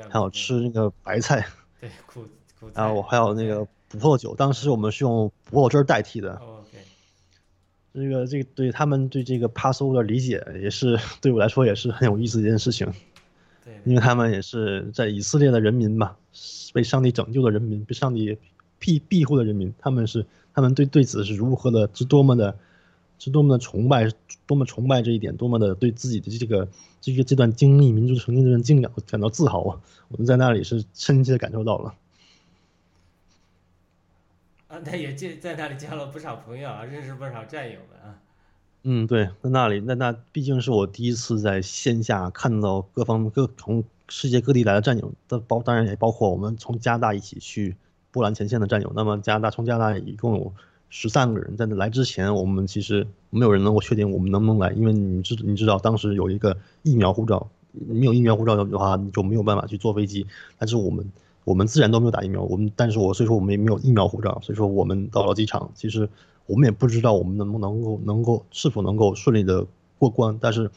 [0.08, 1.44] 还有吃那个白菜，
[1.80, 2.20] 对苦
[2.60, 6.40] 苦，然后我还有那个葡萄酒，当时我们是用葡萄汁代替的。
[7.94, 12.90] 这个这个对他们对这个 Passover 的理解也是 对我来说也是很有意思的一件事情，
[13.64, 16.16] 对，因为他们也是在以色列的人民嘛，
[16.72, 18.38] 被上帝拯救的人民，被上帝
[18.78, 20.24] 庇庇护的人民，他们是
[20.54, 22.56] 他们对对此是如何的，是多么的，
[23.18, 24.10] 是多么的崇拜，
[24.46, 26.68] 多么崇拜这一点，多么的对自己的这个
[27.00, 29.80] 这个这段经历、民族曾经这段经历感到自豪啊！
[30.08, 31.94] 我们在那里是深切的感受到了。
[34.72, 38.16] 啊，他也见在那里交了不少朋友啊，认识不少战友们啊。
[38.84, 47.76] 嗯，对，在那里，那那毕竟是我第一次在线下看到各方各从世界各地来的战友，的包当然也包括我们从加拿大一起去
[48.10, 48.90] 波兰前线的战友。
[48.96, 50.50] 那么加拿大从加拿大一共有
[50.88, 60.26] 十三个人，在来之前，我们其实没有人能够确定我们能不能来，因为你知你知道当时有一个疫苗护照，没有疫苗护照的话，你就没有办法去坐飞机。
[60.56, 61.12] 但是我们。
[61.44, 66.08] 我们自然都没有打疫苗，我们但是我所以说我们也没有疫苗护照，所以说我们到了机场，其实
[66.46, 69.66] 我们也不知道我们能不能够能够是否能够顺利的
[69.98, 70.38] 过关。
[70.40, 70.70] 但是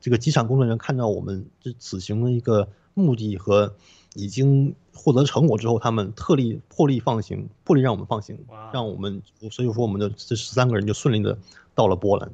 [0.00, 3.74] 这个机场工作人员看到我们这此行的一个目的和
[4.14, 8.38] 已经获得成果之后，他们特例破例放行，破例让我们放行，
[8.72, 11.38] 让我们所以说我们的这十三个人就顺利的
[11.74, 12.30] 到了波兰，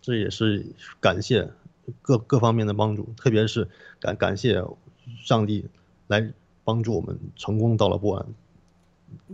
[0.00, 0.64] 这也是
[1.00, 1.50] 感谢
[2.02, 3.68] 各各方面的帮助，特别是
[3.98, 4.62] 感感谢
[5.24, 5.64] 上帝
[6.06, 6.32] 来。
[6.66, 8.26] 帮助我们成功到了波兰，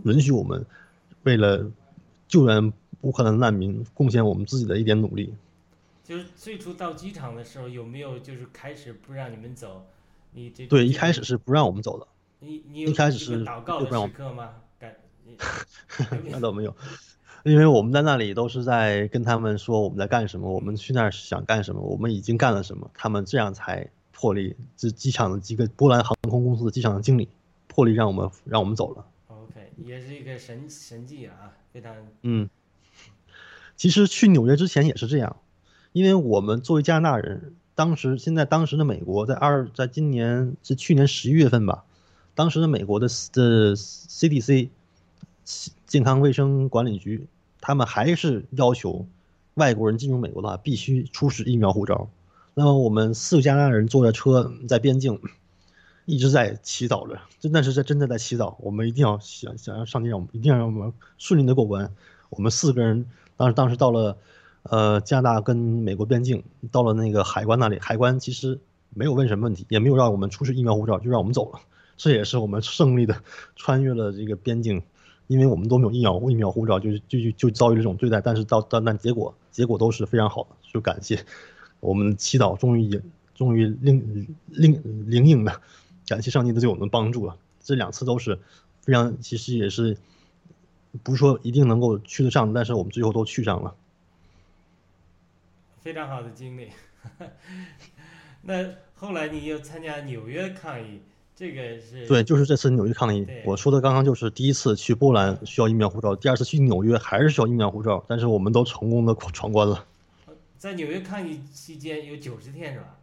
[0.03, 0.63] 允许我们
[1.23, 1.71] 为了
[2.27, 2.71] 救援
[3.01, 5.33] 乌克兰难民贡献我们自己的一点努力。
[6.03, 9.83] 就是最初到机场的时候，有没有就是开始不让你们走？
[10.33, 12.07] 你这对一开始是不让我们走的。
[12.39, 14.51] 你你一开始是祷告的时刻吗？
[14.77, 14.95] 感
[16.29, 16.75] 那倒没有，
[17.43, 23.89] 因为我们在那里都是在跟他们说我们在干什么，我们去那儿想干什么，我们已经干了什么，他们这样才。
[24.23, 27.27] 破例，这机场的几个波兰航空公司的机场的经理
[27.67, 29.05] 破例让我们让我们走了。
[29.27, 32.49] OK，也是一个神神迹啊，非常嗯。
[33.75, 35.35] 其实去纽约之前也是这样，
[35.91, 41.83] 因为我们作为加拿大人，当时现在当时的美国在二在今年是去年十一月份吧，
[42.33, 44.69] 当时的美国的的 CDC
[45.85, 47.27] 健康卫生管理局，
[47.59, 49.05] 他们还是要求
[49.55, 52.09] 外国人进入美国的话必须出示疫苗护照。
[52.55, 55.19] 那么我们四个加拿大人坐着车在边境，
[56.05, 58.55] 一直在祈祷着，真的是在真的在祈祷。
[58.59, 61.91] 我们一定要想想让上帝让我们一定要让我们顺利的过关。
[62.29, 63.05] 我们四个人
[63.37, 64.17] 当时当时到了，
[64.63, 68.59] 呃加拿大跟美国边境，到了那个海关那里，海关其实
[68.93, 71.59] 没有问什么问题，也没有让我们出示疫苗护照，就让我们走了。
[71.97, 73.15] 这也是我们胜利的
[73.55, 74.83] 穿越了这个边境，
[75.25, 78.21] 因为我们都没有疫苗疫苗护照，就就就就遭遇这种对待。
[78.21, 81.25] 但是到但但结果结果都是非常好的，就感谢。
[81.83, 83.01] 我们祈祷终于也，
[83.35, 85.61] 终于灵灵灵应了，
[86.07, 87.37] 感谢上帝的对我们帮助了。
[87.61, 88.39] 这两次都是
[88.81, 89.97] 非常，其实也是
[91.03, 93.75] 不是说一定能够去得上，但是我们最后都去上了。
[95.81, 96.69] 非常好的经历。
[98.43, 101.01] 那后来你又参加纽约抗议，
[101.35, 102.07] 这个是？
[102.07, 103.27] 对，就是这次纽约抗议。
[103.45, 109.85] 我说的刚刚就是第一次去波兰需要疫苗护照，第二次去纽约还是需要疫苗护照，但是我们都成功的闯关了。
[110.63, 112.97] 在纽约抗议期间有九十天是吧？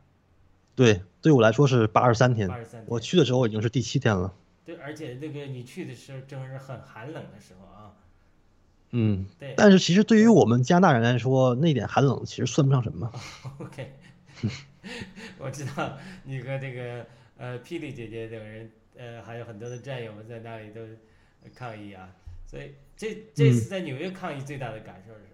[0.74, 2.48] 对，对我来说是八十三天。
[2.48, 2.84] 八十三天。
[2.88, 4.34] 我去的时候已经是第七天了。
[4.64, 7.92] 对，而且那个你去的时候正是很寒冷的时候啊。
[8.92, 9.52] 嗯，对。
[9.58, 13.12] 但是其实对于我们加拿大人来说，那点寒冷其实算不上什么。
[13.61, 13.92] OK，
[15.36, 17.04] 我知道你和这个
[17.36, 20.80] 呃霹雳姐姐等人，呃还有很多的战友们在那里都
[21.54, 22.08] 抗议啊，
[22.46, 25.29] 所以这这次在纽约抗议最大的感受是什么？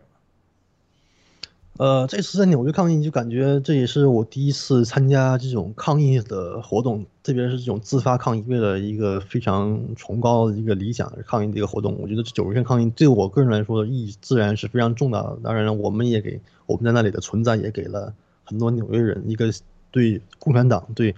[1.78, 11.94] 呃，这次在纽约抗议，就感觉这也是我第一次参加这种抗议的活动，特别是这种自发抗议，为了一个非常崇高的一个理想抗议的一个活动。
[12.00, 15.38] 我觉得这九十天抗议对我个人来说的意义自然是非常重大的。
[15.42, 19.52] 当然了，我们也给我们在那里的存在也给了很多纽约人一个
[19.90, 21.14] 对共产党、对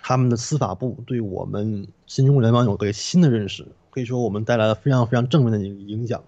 [0.00, 3.66] 他们的司法部、对我们新中国联邦有个新的认识。
[3.90, 6.24] 可以说，我们带来了非常非常正面的影影响，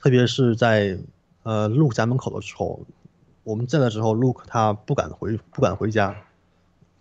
[0.00, 0.96] 特别是在。
[1.44, 2.80] 呃陆家门口的时候，
[3.44, 6.16] 我们在的时候，Luke 他不敢回，不敢回家，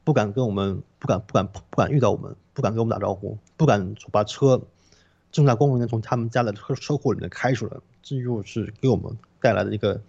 [0.03, 4.61] 不敢跟我们，不敢，不敢，不敢遇到我们，不敢跟我们打招呼，不敢把车
[5.31, 7.77] 正大光明的从他们家的车车库里面开出来。
[8.01, 10.01] 这就是给我们带来的一个，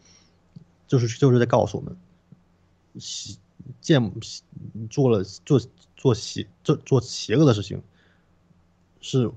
[0.89, 1.97] 就是就是在告诉我们，
[2.99, 3.39] 邪
[3.81, 4.13] 见
[4.91, 5.61] 做了做
[5.97, 7.81] 做邪做做邪恶的事情，
[9.01, 9.31] 是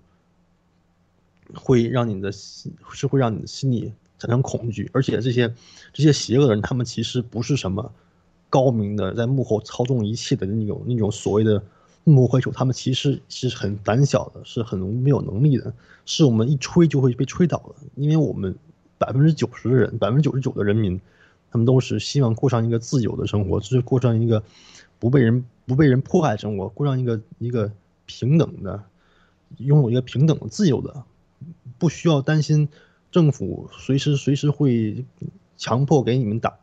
[1.53, 3.93] 会让你的心是会让你的心里。
[4.19, 5.53] 产生恐惧，而且这些
[5.93, 7.91] 这些邪恶的人，他们其实不是什么
[8.49, 11.61] 高明的，在幕后操纵一切的那种那种所谓的
[12.03, 15.73] 幕后黑手，他们其实是很胆小的，是很没有能力的，
[16.05, 17.75] 是我们一吹就会被吹倒的。
[17.95, 18.55] 因为我们
[18.97, 20.99] 百分之九十的人，百分之九十九的人民，
[21.51, 24.41] 他们都是希望过上一个自由的生活，就是过上一个
[24.97, 27.71] 不被人不被人迫害的生活，过上一个一个
[28.05, 28.81] 平等的，
[29.57, 31.03] 拥有一个平等的自由的，
[31.77, 32.69] 不需要担心。
[33.17, 35.03] 政府随时随时会
[35.57, 36.55] 强迫给你们打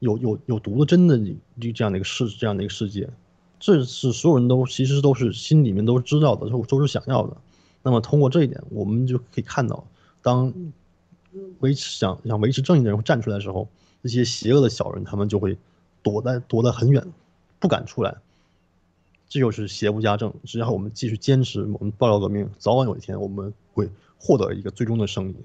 [0.00, 1.16] 有有有毒的针的
[1.60, 3.08] 这这样的一个世这样的一个世界，
[3.60, 7.36] 这是所有人都其实都是心里面都知道的，都都是想要的。
[7.84, 9.86] 那么通过这一点，我们就可以看到，
[10.22, 10.52] 当
[11.60, 13.68] 维持想想维持正义的人站出来的时候，
[14.02, 15.56] 那些邪恶的小人他们就会
[16.02, 17.06] 躲在躲得很远，
[17.60, 18.16] 不敢出来。
[19.28, 20.34] 这就是邪不压正。
[20.42, 25.36] 只要我们继续坚持我们爆料革命，早晚有一天我们会获得一个最终的胜利。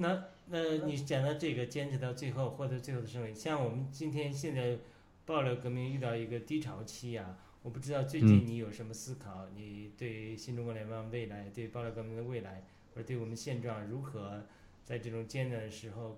[0.00, 4.78] 那那你讲到这个坚持到最后获得最后的胜利，像我们今天现在
[5.26, 9.46] 爆料革命遇到一个低潮期啊，我不知道最近你有什么思考？
[9.54, 14.42] 你对新中国联邦未来，对爆料革命的未来，或者对我们现状如何
[14.86, 16.16] 在这种艰难的时候，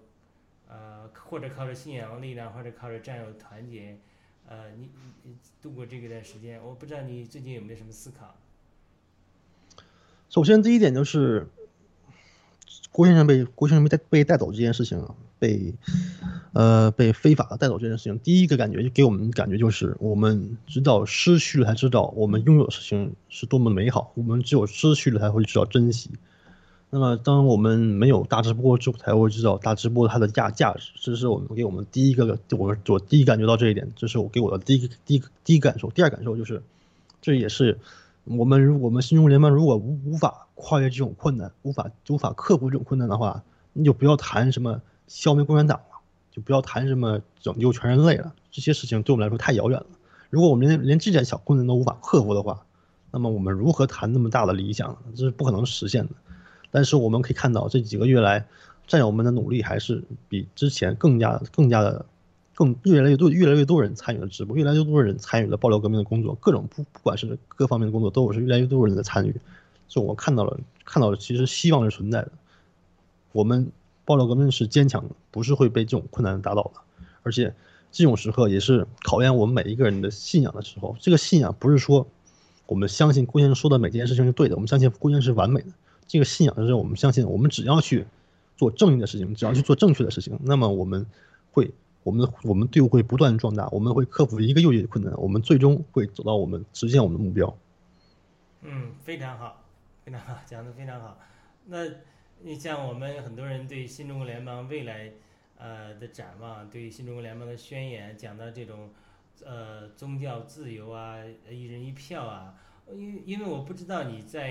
[0.69, 3.99] 呃，或者靠着信仰力量，或者靠着战友团结，
[4.47, 4.91] 呃，你
[5.25, 8.37] 你度过这一段时间，我不知道你最近有没有什么思考？
[10.29, 11.49] 首先第一点就是。
[12.91, 15.03] 郭先生被郭先生被带被带走这件事情，
[15.39, 15.73] 被，
[16.53, 26.11] 呃，被非法的带走这件事情，第一个感觉就给我们感觉就是，我们知道失去了才知道我们拥有的事情是多么美好，我们只有失去了才会知道珍惜。
[26.91, 30.91] 那么，当我们没有大直播之后，才会知道大直播它的价价值。
[31.01, 35.91] 这是我们给我们第一个，我我第一感觉到这一点，这是我给我的第一个第一第一感受。
[35.91, 36.63] 第二感受就是，
[37.23, 37.79] 这也是。
[38.25, 43.43] 我们如我们新中国联邦如果无无法跨越这种困难，无法无法克服这种困难的话，
[43.73, 45.99] 你就不要谈什么消灭共产党了，
[46.31, 48.33] 就不要谈什么拯救全人类了。
[48.53, 49.87] 这些事情对我们来说太遥远了。
[50.31, 52.65] 如果我们连连这点小困难都无法克服的话，
[53.11, 54.97] 那么我们如何谈那么大的理想？
[55.17, 56.13] 这是不可能实现的。
[56.71, 58.47] 但是我们可以看到这几个月来，
[58.87, 62.07] 战友们的努力还是比之前更加更加的。
[62.55, 69.35] 更越来越多，越来越多人参与了直播，越来越多的人参与了爆料革命的工作，各种不不管是各方面的工作，都是越来越多人的参与。
[69.89, 72.33] 就我看到了，看到了，其实希望是存在的。
[73.33, 73.71] 我们
[74.05, 76.81] 爆料革命是坚强的，不是会被这种困难打倒的。
[77.23, 77.55] 而且
[77.91, 80.97] 这种时刻也是考验我们每一个人的信仰的时候。
[81.01, 82.07] 这个信仰不是说
[82.67, 85.69] 我们相信郭先生说的每件事情是对的，我们相信郭先生是完美的。
[86.07, 88.07] 这个信仰是我们相信，我们只要去
[88.57, 91.07] 做正义的事情，只要去做正确的事情，那么我们
[91.53, 91.71] 会。
[92.03, 97.57] 我们的我们队伍会不断壮大，我们会克服一个又一个困难，我们最终会走到我们实现我们的目标。
[98.63, 99.65] 嗯，非常好，
[100.05, 101.19] 非常好，讲的非常好。
[101.67, 101.85] 那
[102.41, 105.13] 你像我们很多人对新中国联邦未来
[105.59, 108.91] 呃的展望，对新中国联邦的宣言，讲到这种
[109.45, 112.55] 呃宗教自由啊，一人一票啊，
[112.93, 114.51] 因因为我不知道你在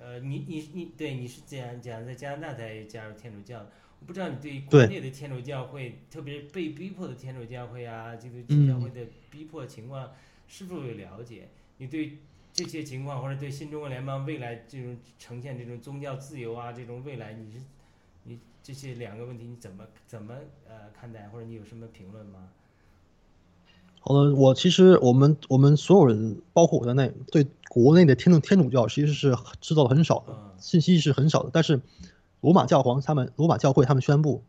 [0.00, 3.66] 呃，你你你对你是讲讲在加拿大才加入天主教，
[4.06, 10.10] 不知道你对国内的天主教会，特别是被逼迫的天主教会啊，这个教会的逼迫情况
[10.46, 11.48] 是否有了解？
[11.78, 12.18] 你对
[12.52, 17.58] 这些情况或者对新中国联邦未来这种呈现这种宗教自由啊这种未来，你是
[18.24, 20.34] 你这些两个问题你怎么怎么
[20.68, 22.48] 呃看待，或者你有什么评论吗？
[24.00, 31.50] 好的，我其实我们我们所有人，包括我在内，对国内的天主天主教其实是知道的很少的，信息是很少的。
[31.50, 31.80] 但是
[32.44, 34.42] 罗马教皇他们罗马教会他们宣布，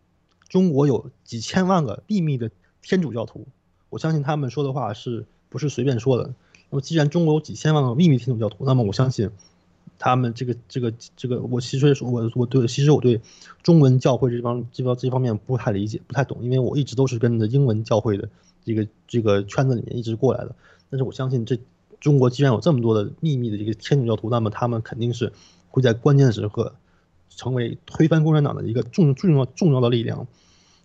[0.49, 3.47] 中国有几千万个秘密的天主教徒，
[3.89, 6.33] 我相信他们说的话是不是随便说的。
[6.69, 9.29] 那么既然中国有几千万个秘密天主教徒，那么我相信
[9.97, 13.21] 他们这个这个这个，我其实我我对其实我对
[13.63, 18.27] 中文教会这方这方这方面不太理解，不太懂，因为我一直都是跟着英文教会的。
[18.65, 20.53] 这个这个圈子里面一直过来的，
[20.89, 21.57] 但是我相信这
[22.01, 25.31] 中国既然有这么多的秘密的这个天主教徒，那么他们肯定是
[25.69, 26.75] 会在关键时刻
[27.35, 30.27] 成为推翻共产党的一个重重要重要的力量。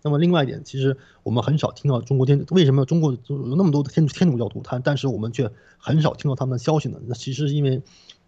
[0.02, 6.98] 那么另外一点，其实我们很少听到中国天为什么中国有那么多的天天主教徒，他但是我们却很少听到他们的消息呢？
[7.06, 7.82] 那其实是因为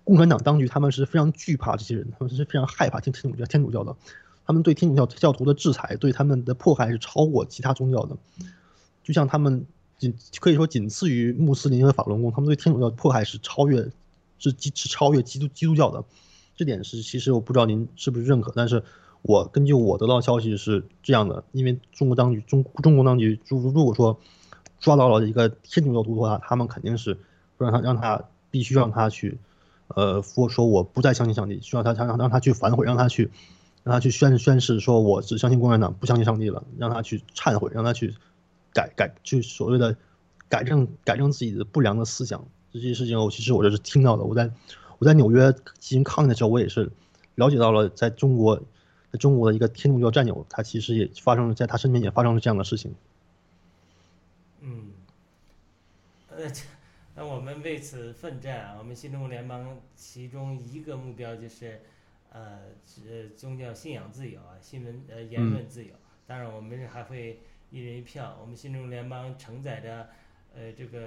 [0.05, 3.97] 共产党当局他们是非常惧怕这些人，他们是非常害怕天天主教天主教的，
[4.45, 8.17] 他们对天主教教徒的制裁，对他们的迫害是超过其他宗教的。
[9.03, 9.65] 就像他们
[9.97, 13.89] 仅可以说仅次于穆斯林和法轮功，他们对天主教迫害是超越，
[14.39, 16.05] 是基是超越基督基督教的，
[16.55, 18.83] 这点是其实我不知道您是不是认可，但是
[19.23, 24.19] 我根据我得到消息是这样的，因为中国当局中中国当局如如果说
[24.81, 27.19] 抓到了一个天主教徒的话，他们肯定是
[27.59, 29.39] 让他让他必须让他去，
[29.89, 33.31] 呃说说我不再相信上帝，需要他让让他去反悔，让他去
[33.83, 38.15] 让他去宣宣誓说我只相信共产党，不相信上帝了，让他去忏悔，让他去。
[38.75, 39.95] 改改就所谓的
[40.49, 42.43] 改正改正自己的不良的思想，
[42.73, 44.25] 这些事情我其实我就是听到的。
[44.25, 44.51] 我在
[45.03, 45.51] 我在纽约
[45.81, 46.89] 进行抗议的时候，我也是
[47.35, 48.57] 了解到了，在中国，
[49.11, 52.95] 在中国的一个天主教战友，他其实也发生了，在他身边也发生了这样的事情。
[54.61, 54.93] 嗯，
[56.29, 56.49] 呃，
[57.17, 58.77] 那我们为此奋战啊！
[58.79, 61.81] 我们新中国联邦其中一个目标就是，
[62.31, 62.61] 呃，
[63.11, 65.91] 呃，宗教信仰自由啊，新闻呃言论自由。
[66.29, 67.41] 当然，我们还会。
[67.71, 70.07] 一人一票，我们新中国联邦承载着，
[70.55, 70.99] 呃，这个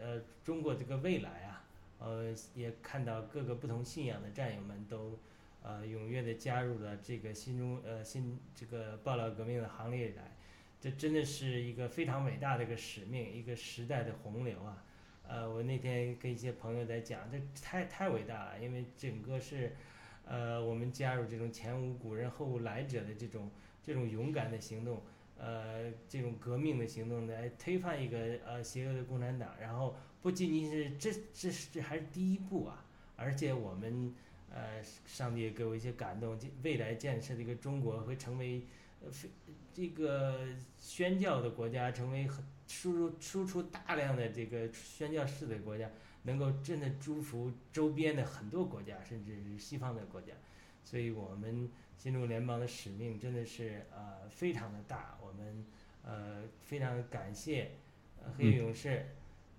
[0.00, 1.62] 呃中国这个未来啊，
[2.04, 5.18] 呃，也看到各个不同信仰的战友们都，
[5.62, 10.36] 呃，踊跃的加入了这个新中呃新这个报道革命的行列以来，
[10.78, 14.84] 这真的是一个非常伟大的一个使命，一个时代的洪流啊，
[15.26, 19.74] 呃，我那天跟一些朋友在讲，这太太伟大了，因为整个是，
[20.26, 23.50] 呃，我们加入这种前无古人后无来者的这种
[23.82, 25.00] 这种勇敢的行动。
[25.46, 28.16] 呃，这种革命的行动来推翻一个
[28.46, 32.82] 呃邪恶的共产党，然后不仅仅是这这是这还是第一步啊，
[33.14, 34.14] 而且我们
[34.50, 38.62] 呃上帝也给我一些感动，未来建设的一个中国会成为
[39.02, 39.28] 呃非
[39.74, 40.46] 这个
[40.78, 45.90] 宣教的国家，成为很输入输出大量的这个宣教士的国家，
[46.22, 50.32] 能够真的祝福周边的很多国家，甚至是西方的国家，
[50.82, 51.70] 所以我们。
[52.04, 55.64] 新中国联邦的使命真的是呃非常的大，我们
[56.04, 57.70] 呃非常感谢
[58.22, 59.06] 呃黑羽勇士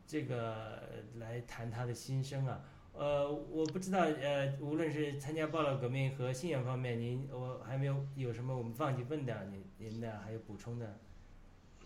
[0.06, 0.80] 这个
[1.18, 2.62] 来谈他的心声啊，
[2.94, 11.00] 呃我不知道呃无论是参加暴乱革命和信仰方面，您我还没有有什么我们忘记问的您您的还有补充的？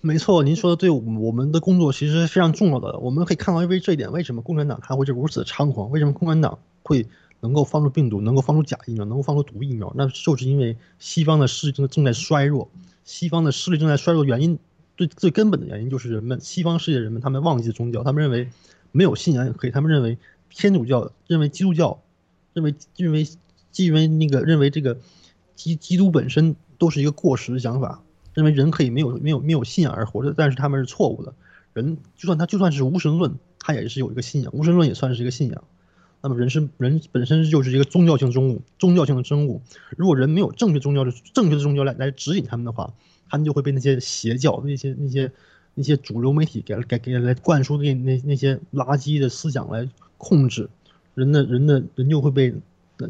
[0.02, 5.90] 没错，您说的对，我们的工作其实是非常重要的，我们可以看到因为这一点，为什么共产党他会是如此的猖狂？
[5.90, 7.08] 为什么共产党会？
[7.42, 12.70] 能够放出病毒，能够放出假疫苗，能够放出毒疫苗，那就是因为西方的势力正正在衰弱。
[13.06, 14.60] 西方的势力正在衰弱，原因
[14.98, 18.50] 最最根本的原因就是人们西方世界人们他们忘记了宗教，他们认为
[18.92, 20.18] 没有信仰也可以，他们认为
[20.50, 22.02] 天主教，认为基督教，
[22.54, 23.28] 认为认为
[23.72, 24.98] 基为那个认为这个
[25.56, 31.34] 基基督本身都是一个过时的想法，认为人可以没有没有没有信仰而活着，但是他们是错误的。
[31.74, 35.64] 人就算他就算是无神论，他也是有一个信仰，无神论也算是一个信仰。
[36.22, 39.62] 那么人是人本身就是一个宗教性生物，宗教性的生物。
[39.96, 42.94] 如果人没有正确宗教的正确的宗教来来指引他们的话，
[43.30, 45.32] 他们就会被那些邪教、那些那些
[45.76, 50.70] 那些主流媒体给给给来灌输那那那些垃圾的思想来控制
[51.16, 52.54] 人的人的人就会被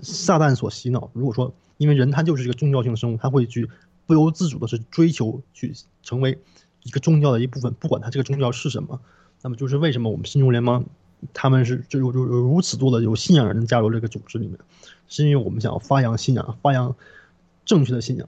[0.04, 1.10] 撒旦所洗脑。
[1.14, 3.68] 如果说因为人他就是一个宗教性的生物，他会去
[4.06, 6.38] 不由自主的是追求去成为
[6.84, 9.02] 一个宗教的一部分，不管他这个宗教是什么。
[9.42, 10.86] 那么就是为什么我们新中联邦。
[11.34, 14.58] 他们是就有有有如此多的有信仰人加入这个组织里面，
[15.08, 16.96] 是因为我们想要发扬信仰，发扬
[17.66, 18.28] 正确的信仰。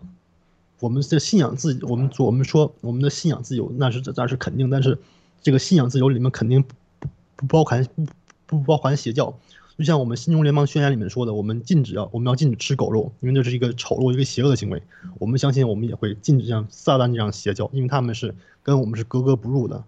[0.80, 4.70] 我们的信仰自己，我们我们说我们的信仰自由，那是那是肯定。
[4.70, 4.98] 但是
[5.42, 8.06] 这个信仰自由里面肯定不不包含不
[8.48, 9.38] 不包含邪教。
[9.78, 14.82] 就像我们新中联邦宣言里面说的，我们禁止要我们要禁止吃狗肉，因为这是一个丑陋、一个邪恶的行为。
[15.18, 19.84] 我们相信我们也会禁止像撒旦这样邪教，因为他们是跟我们是格格不入的。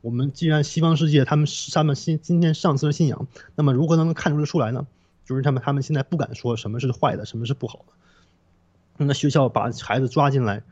[0.00, 4.86] 我们既然西方世界他们他们今今天上次的信仰，那么如何能看出出来呢？
[5.24, 9.04] 就是他们他们现在不敢说什么是坏的，什么是不好的。
[9.06, 10.62] 那学校把孩子抓进来，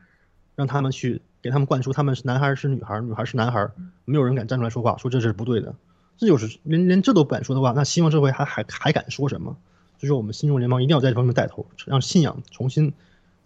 [0.55, 3.69] 让他们去给他们灌输他们是男孩是女孩，女孩是男孩，
[4.05, 5.73] 没有人敢站出来说话，说这是不对的。
[6.17, 9.55] 这就是连连这都不敢说的话，那西方社会还还还敢说什么？
[9.99, 12.93] 所以说，我们新中联邦一定要在这方面带头，让信仰重新，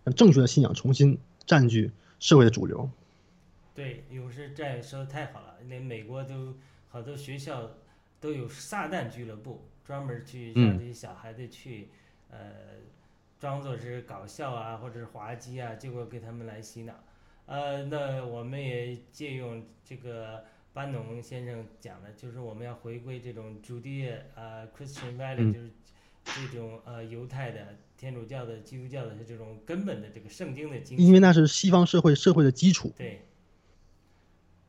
[0.03, 2.89] 让正确的信仰重新占据社会的主流。
[3.73, 6.55] 对，勇士战友说的太好了，连美国都
[6.89, 7.71] 好多学校
[8.19, 11.89] 都有撒旦俱乐部，专门去让这些小孩子去，
[12.29, 12.37] 呃，
[13.39, 16.93] 装作是搞笑啊，或者是滑稽啊，结果给他们来洗脑。
[17.45, 20.43] 呃，那我们也借用这个。
[20.75, 25.69] 班农先生讲的，就是我们要回归这种主地呃 Christian value，就是
[26.23, 30.97] 这种呃犹太的、天主教的、基督教的这种根本的这个圣经的经。
[30.97, 32.91] 因为那是西方社会社会的基础。
[32.97, 33.21] 对。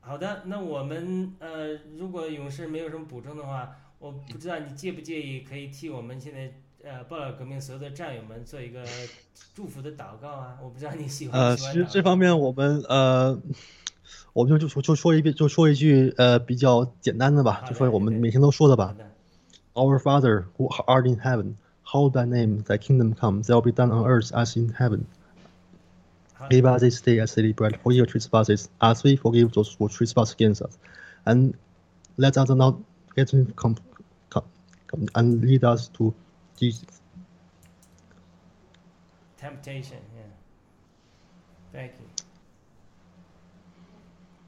[0.06, 6.52] 好的，那我们呃，如果勇士没有什么补充的话，我不知道你介不介意，可以替我们现在
[6.88, 8.84] 呃报道革命所有的战友们做一个
[9.54, 10.58] 祝福的祷告啊？
[10.62, 13.40] 我不知道你喜欢呃，其实这方面我们呃。
[14.34, 18.92] 我们就就说就说一遍，就说一句呃比较简单的吧，就说我们每天都说的吧。
[19.74, 23.92] Our Father who art in heaven, hallowed thy name, thy kingdom come, thy will be done
[23.92, 25.04] on earth as in heaven.
[26.49, 29.89] Give us this day our daily bread, forgive our trespasses, as we forgive those who
[29.89, 30.77] trespass against us,
[31.25, 31.53] and
[32.15, 32.79] let us not
[33.13, 33.75] get into come,
[34.29, 34.45] come,
[34.87, 36.13] come and lead us to
[36.55, 37.01] Jesus.
[39.37, 40.31] Temptation, yeah.
[41.73, 42.07] Thank you.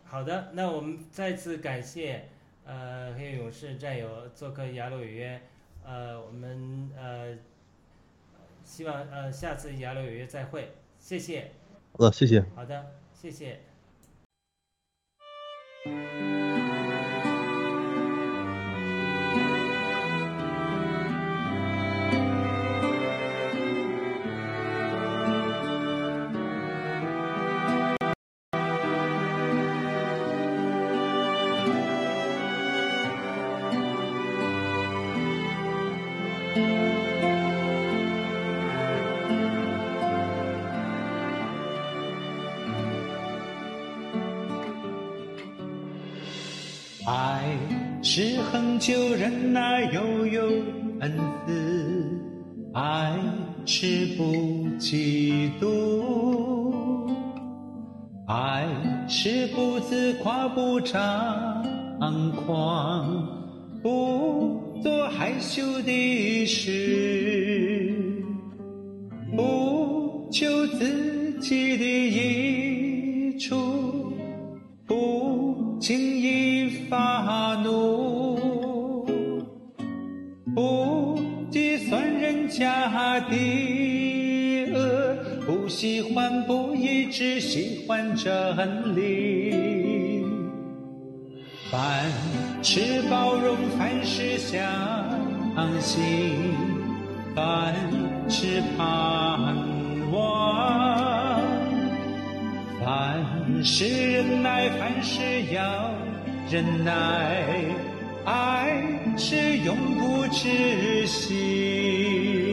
[0.05, 2.29] 好的，那我们再次感谢
[2.65, 5.41] 呃黑勇士战友做客雅鲁有约，
[5.85, 7.37] 呃，我们呃
[8.63, 11.51] 希望呃下次雅鲁有约再会，谢谢。
[11.98, 12.44] 好的，谢谢。
[12.54, 13.58] 好的，谢谢。
[48.78, 50.42] 是恒久忍耐，又有
[51.00, 51.12] 恩
[51.46, 51.52] 慈；
[52.74, 53.18] 爱
[53.64, 54.24] 是不
[54.78, 57.08] 嫉妒，
[58.26, 58.66] 爱
[59.08, 61.64] 是不自夸，不张
[62.32, 63.26] 狂，
[63.82, 68.22] 不做害羞的事，
[69.34, 73.56] 不求自己的益处，
[82.58, 83.36] 家的
[84.72, 90.24] 恶，不喜欢不义，只喜欢真理。
[91.70, 92.10] 凡
[92.62, 94.58] 事包容，凡事相
[95.80, 96.00] 信，
[97.34, 97.74] 凡
[98.28, 99.54] 事盼
[100.10, 101.40] 望，
[102.82, 105.20] 凡事忍耐，凡事
[105.52, 105.90] 要
[106.50, 107.44] 忍耐，
[108.24, 108.82] 爱
[109.18, 112.45] 是永不止息。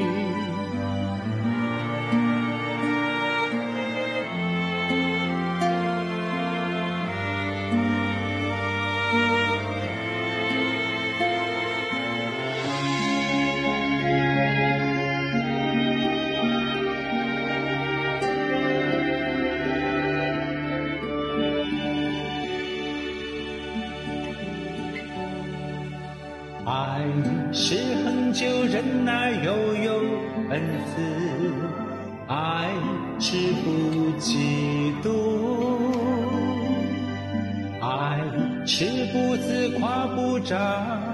[29.06, 29.99] 那悠悠
[30.49, 31.01] 恩赐，
[32.28, 32.70] 爱
[33.20, 33.68] 是不
[34.18, 35.08] 嫉妒，
[37.82, 38.22] 爱
[38.66, 41.12] 是不自夸不张。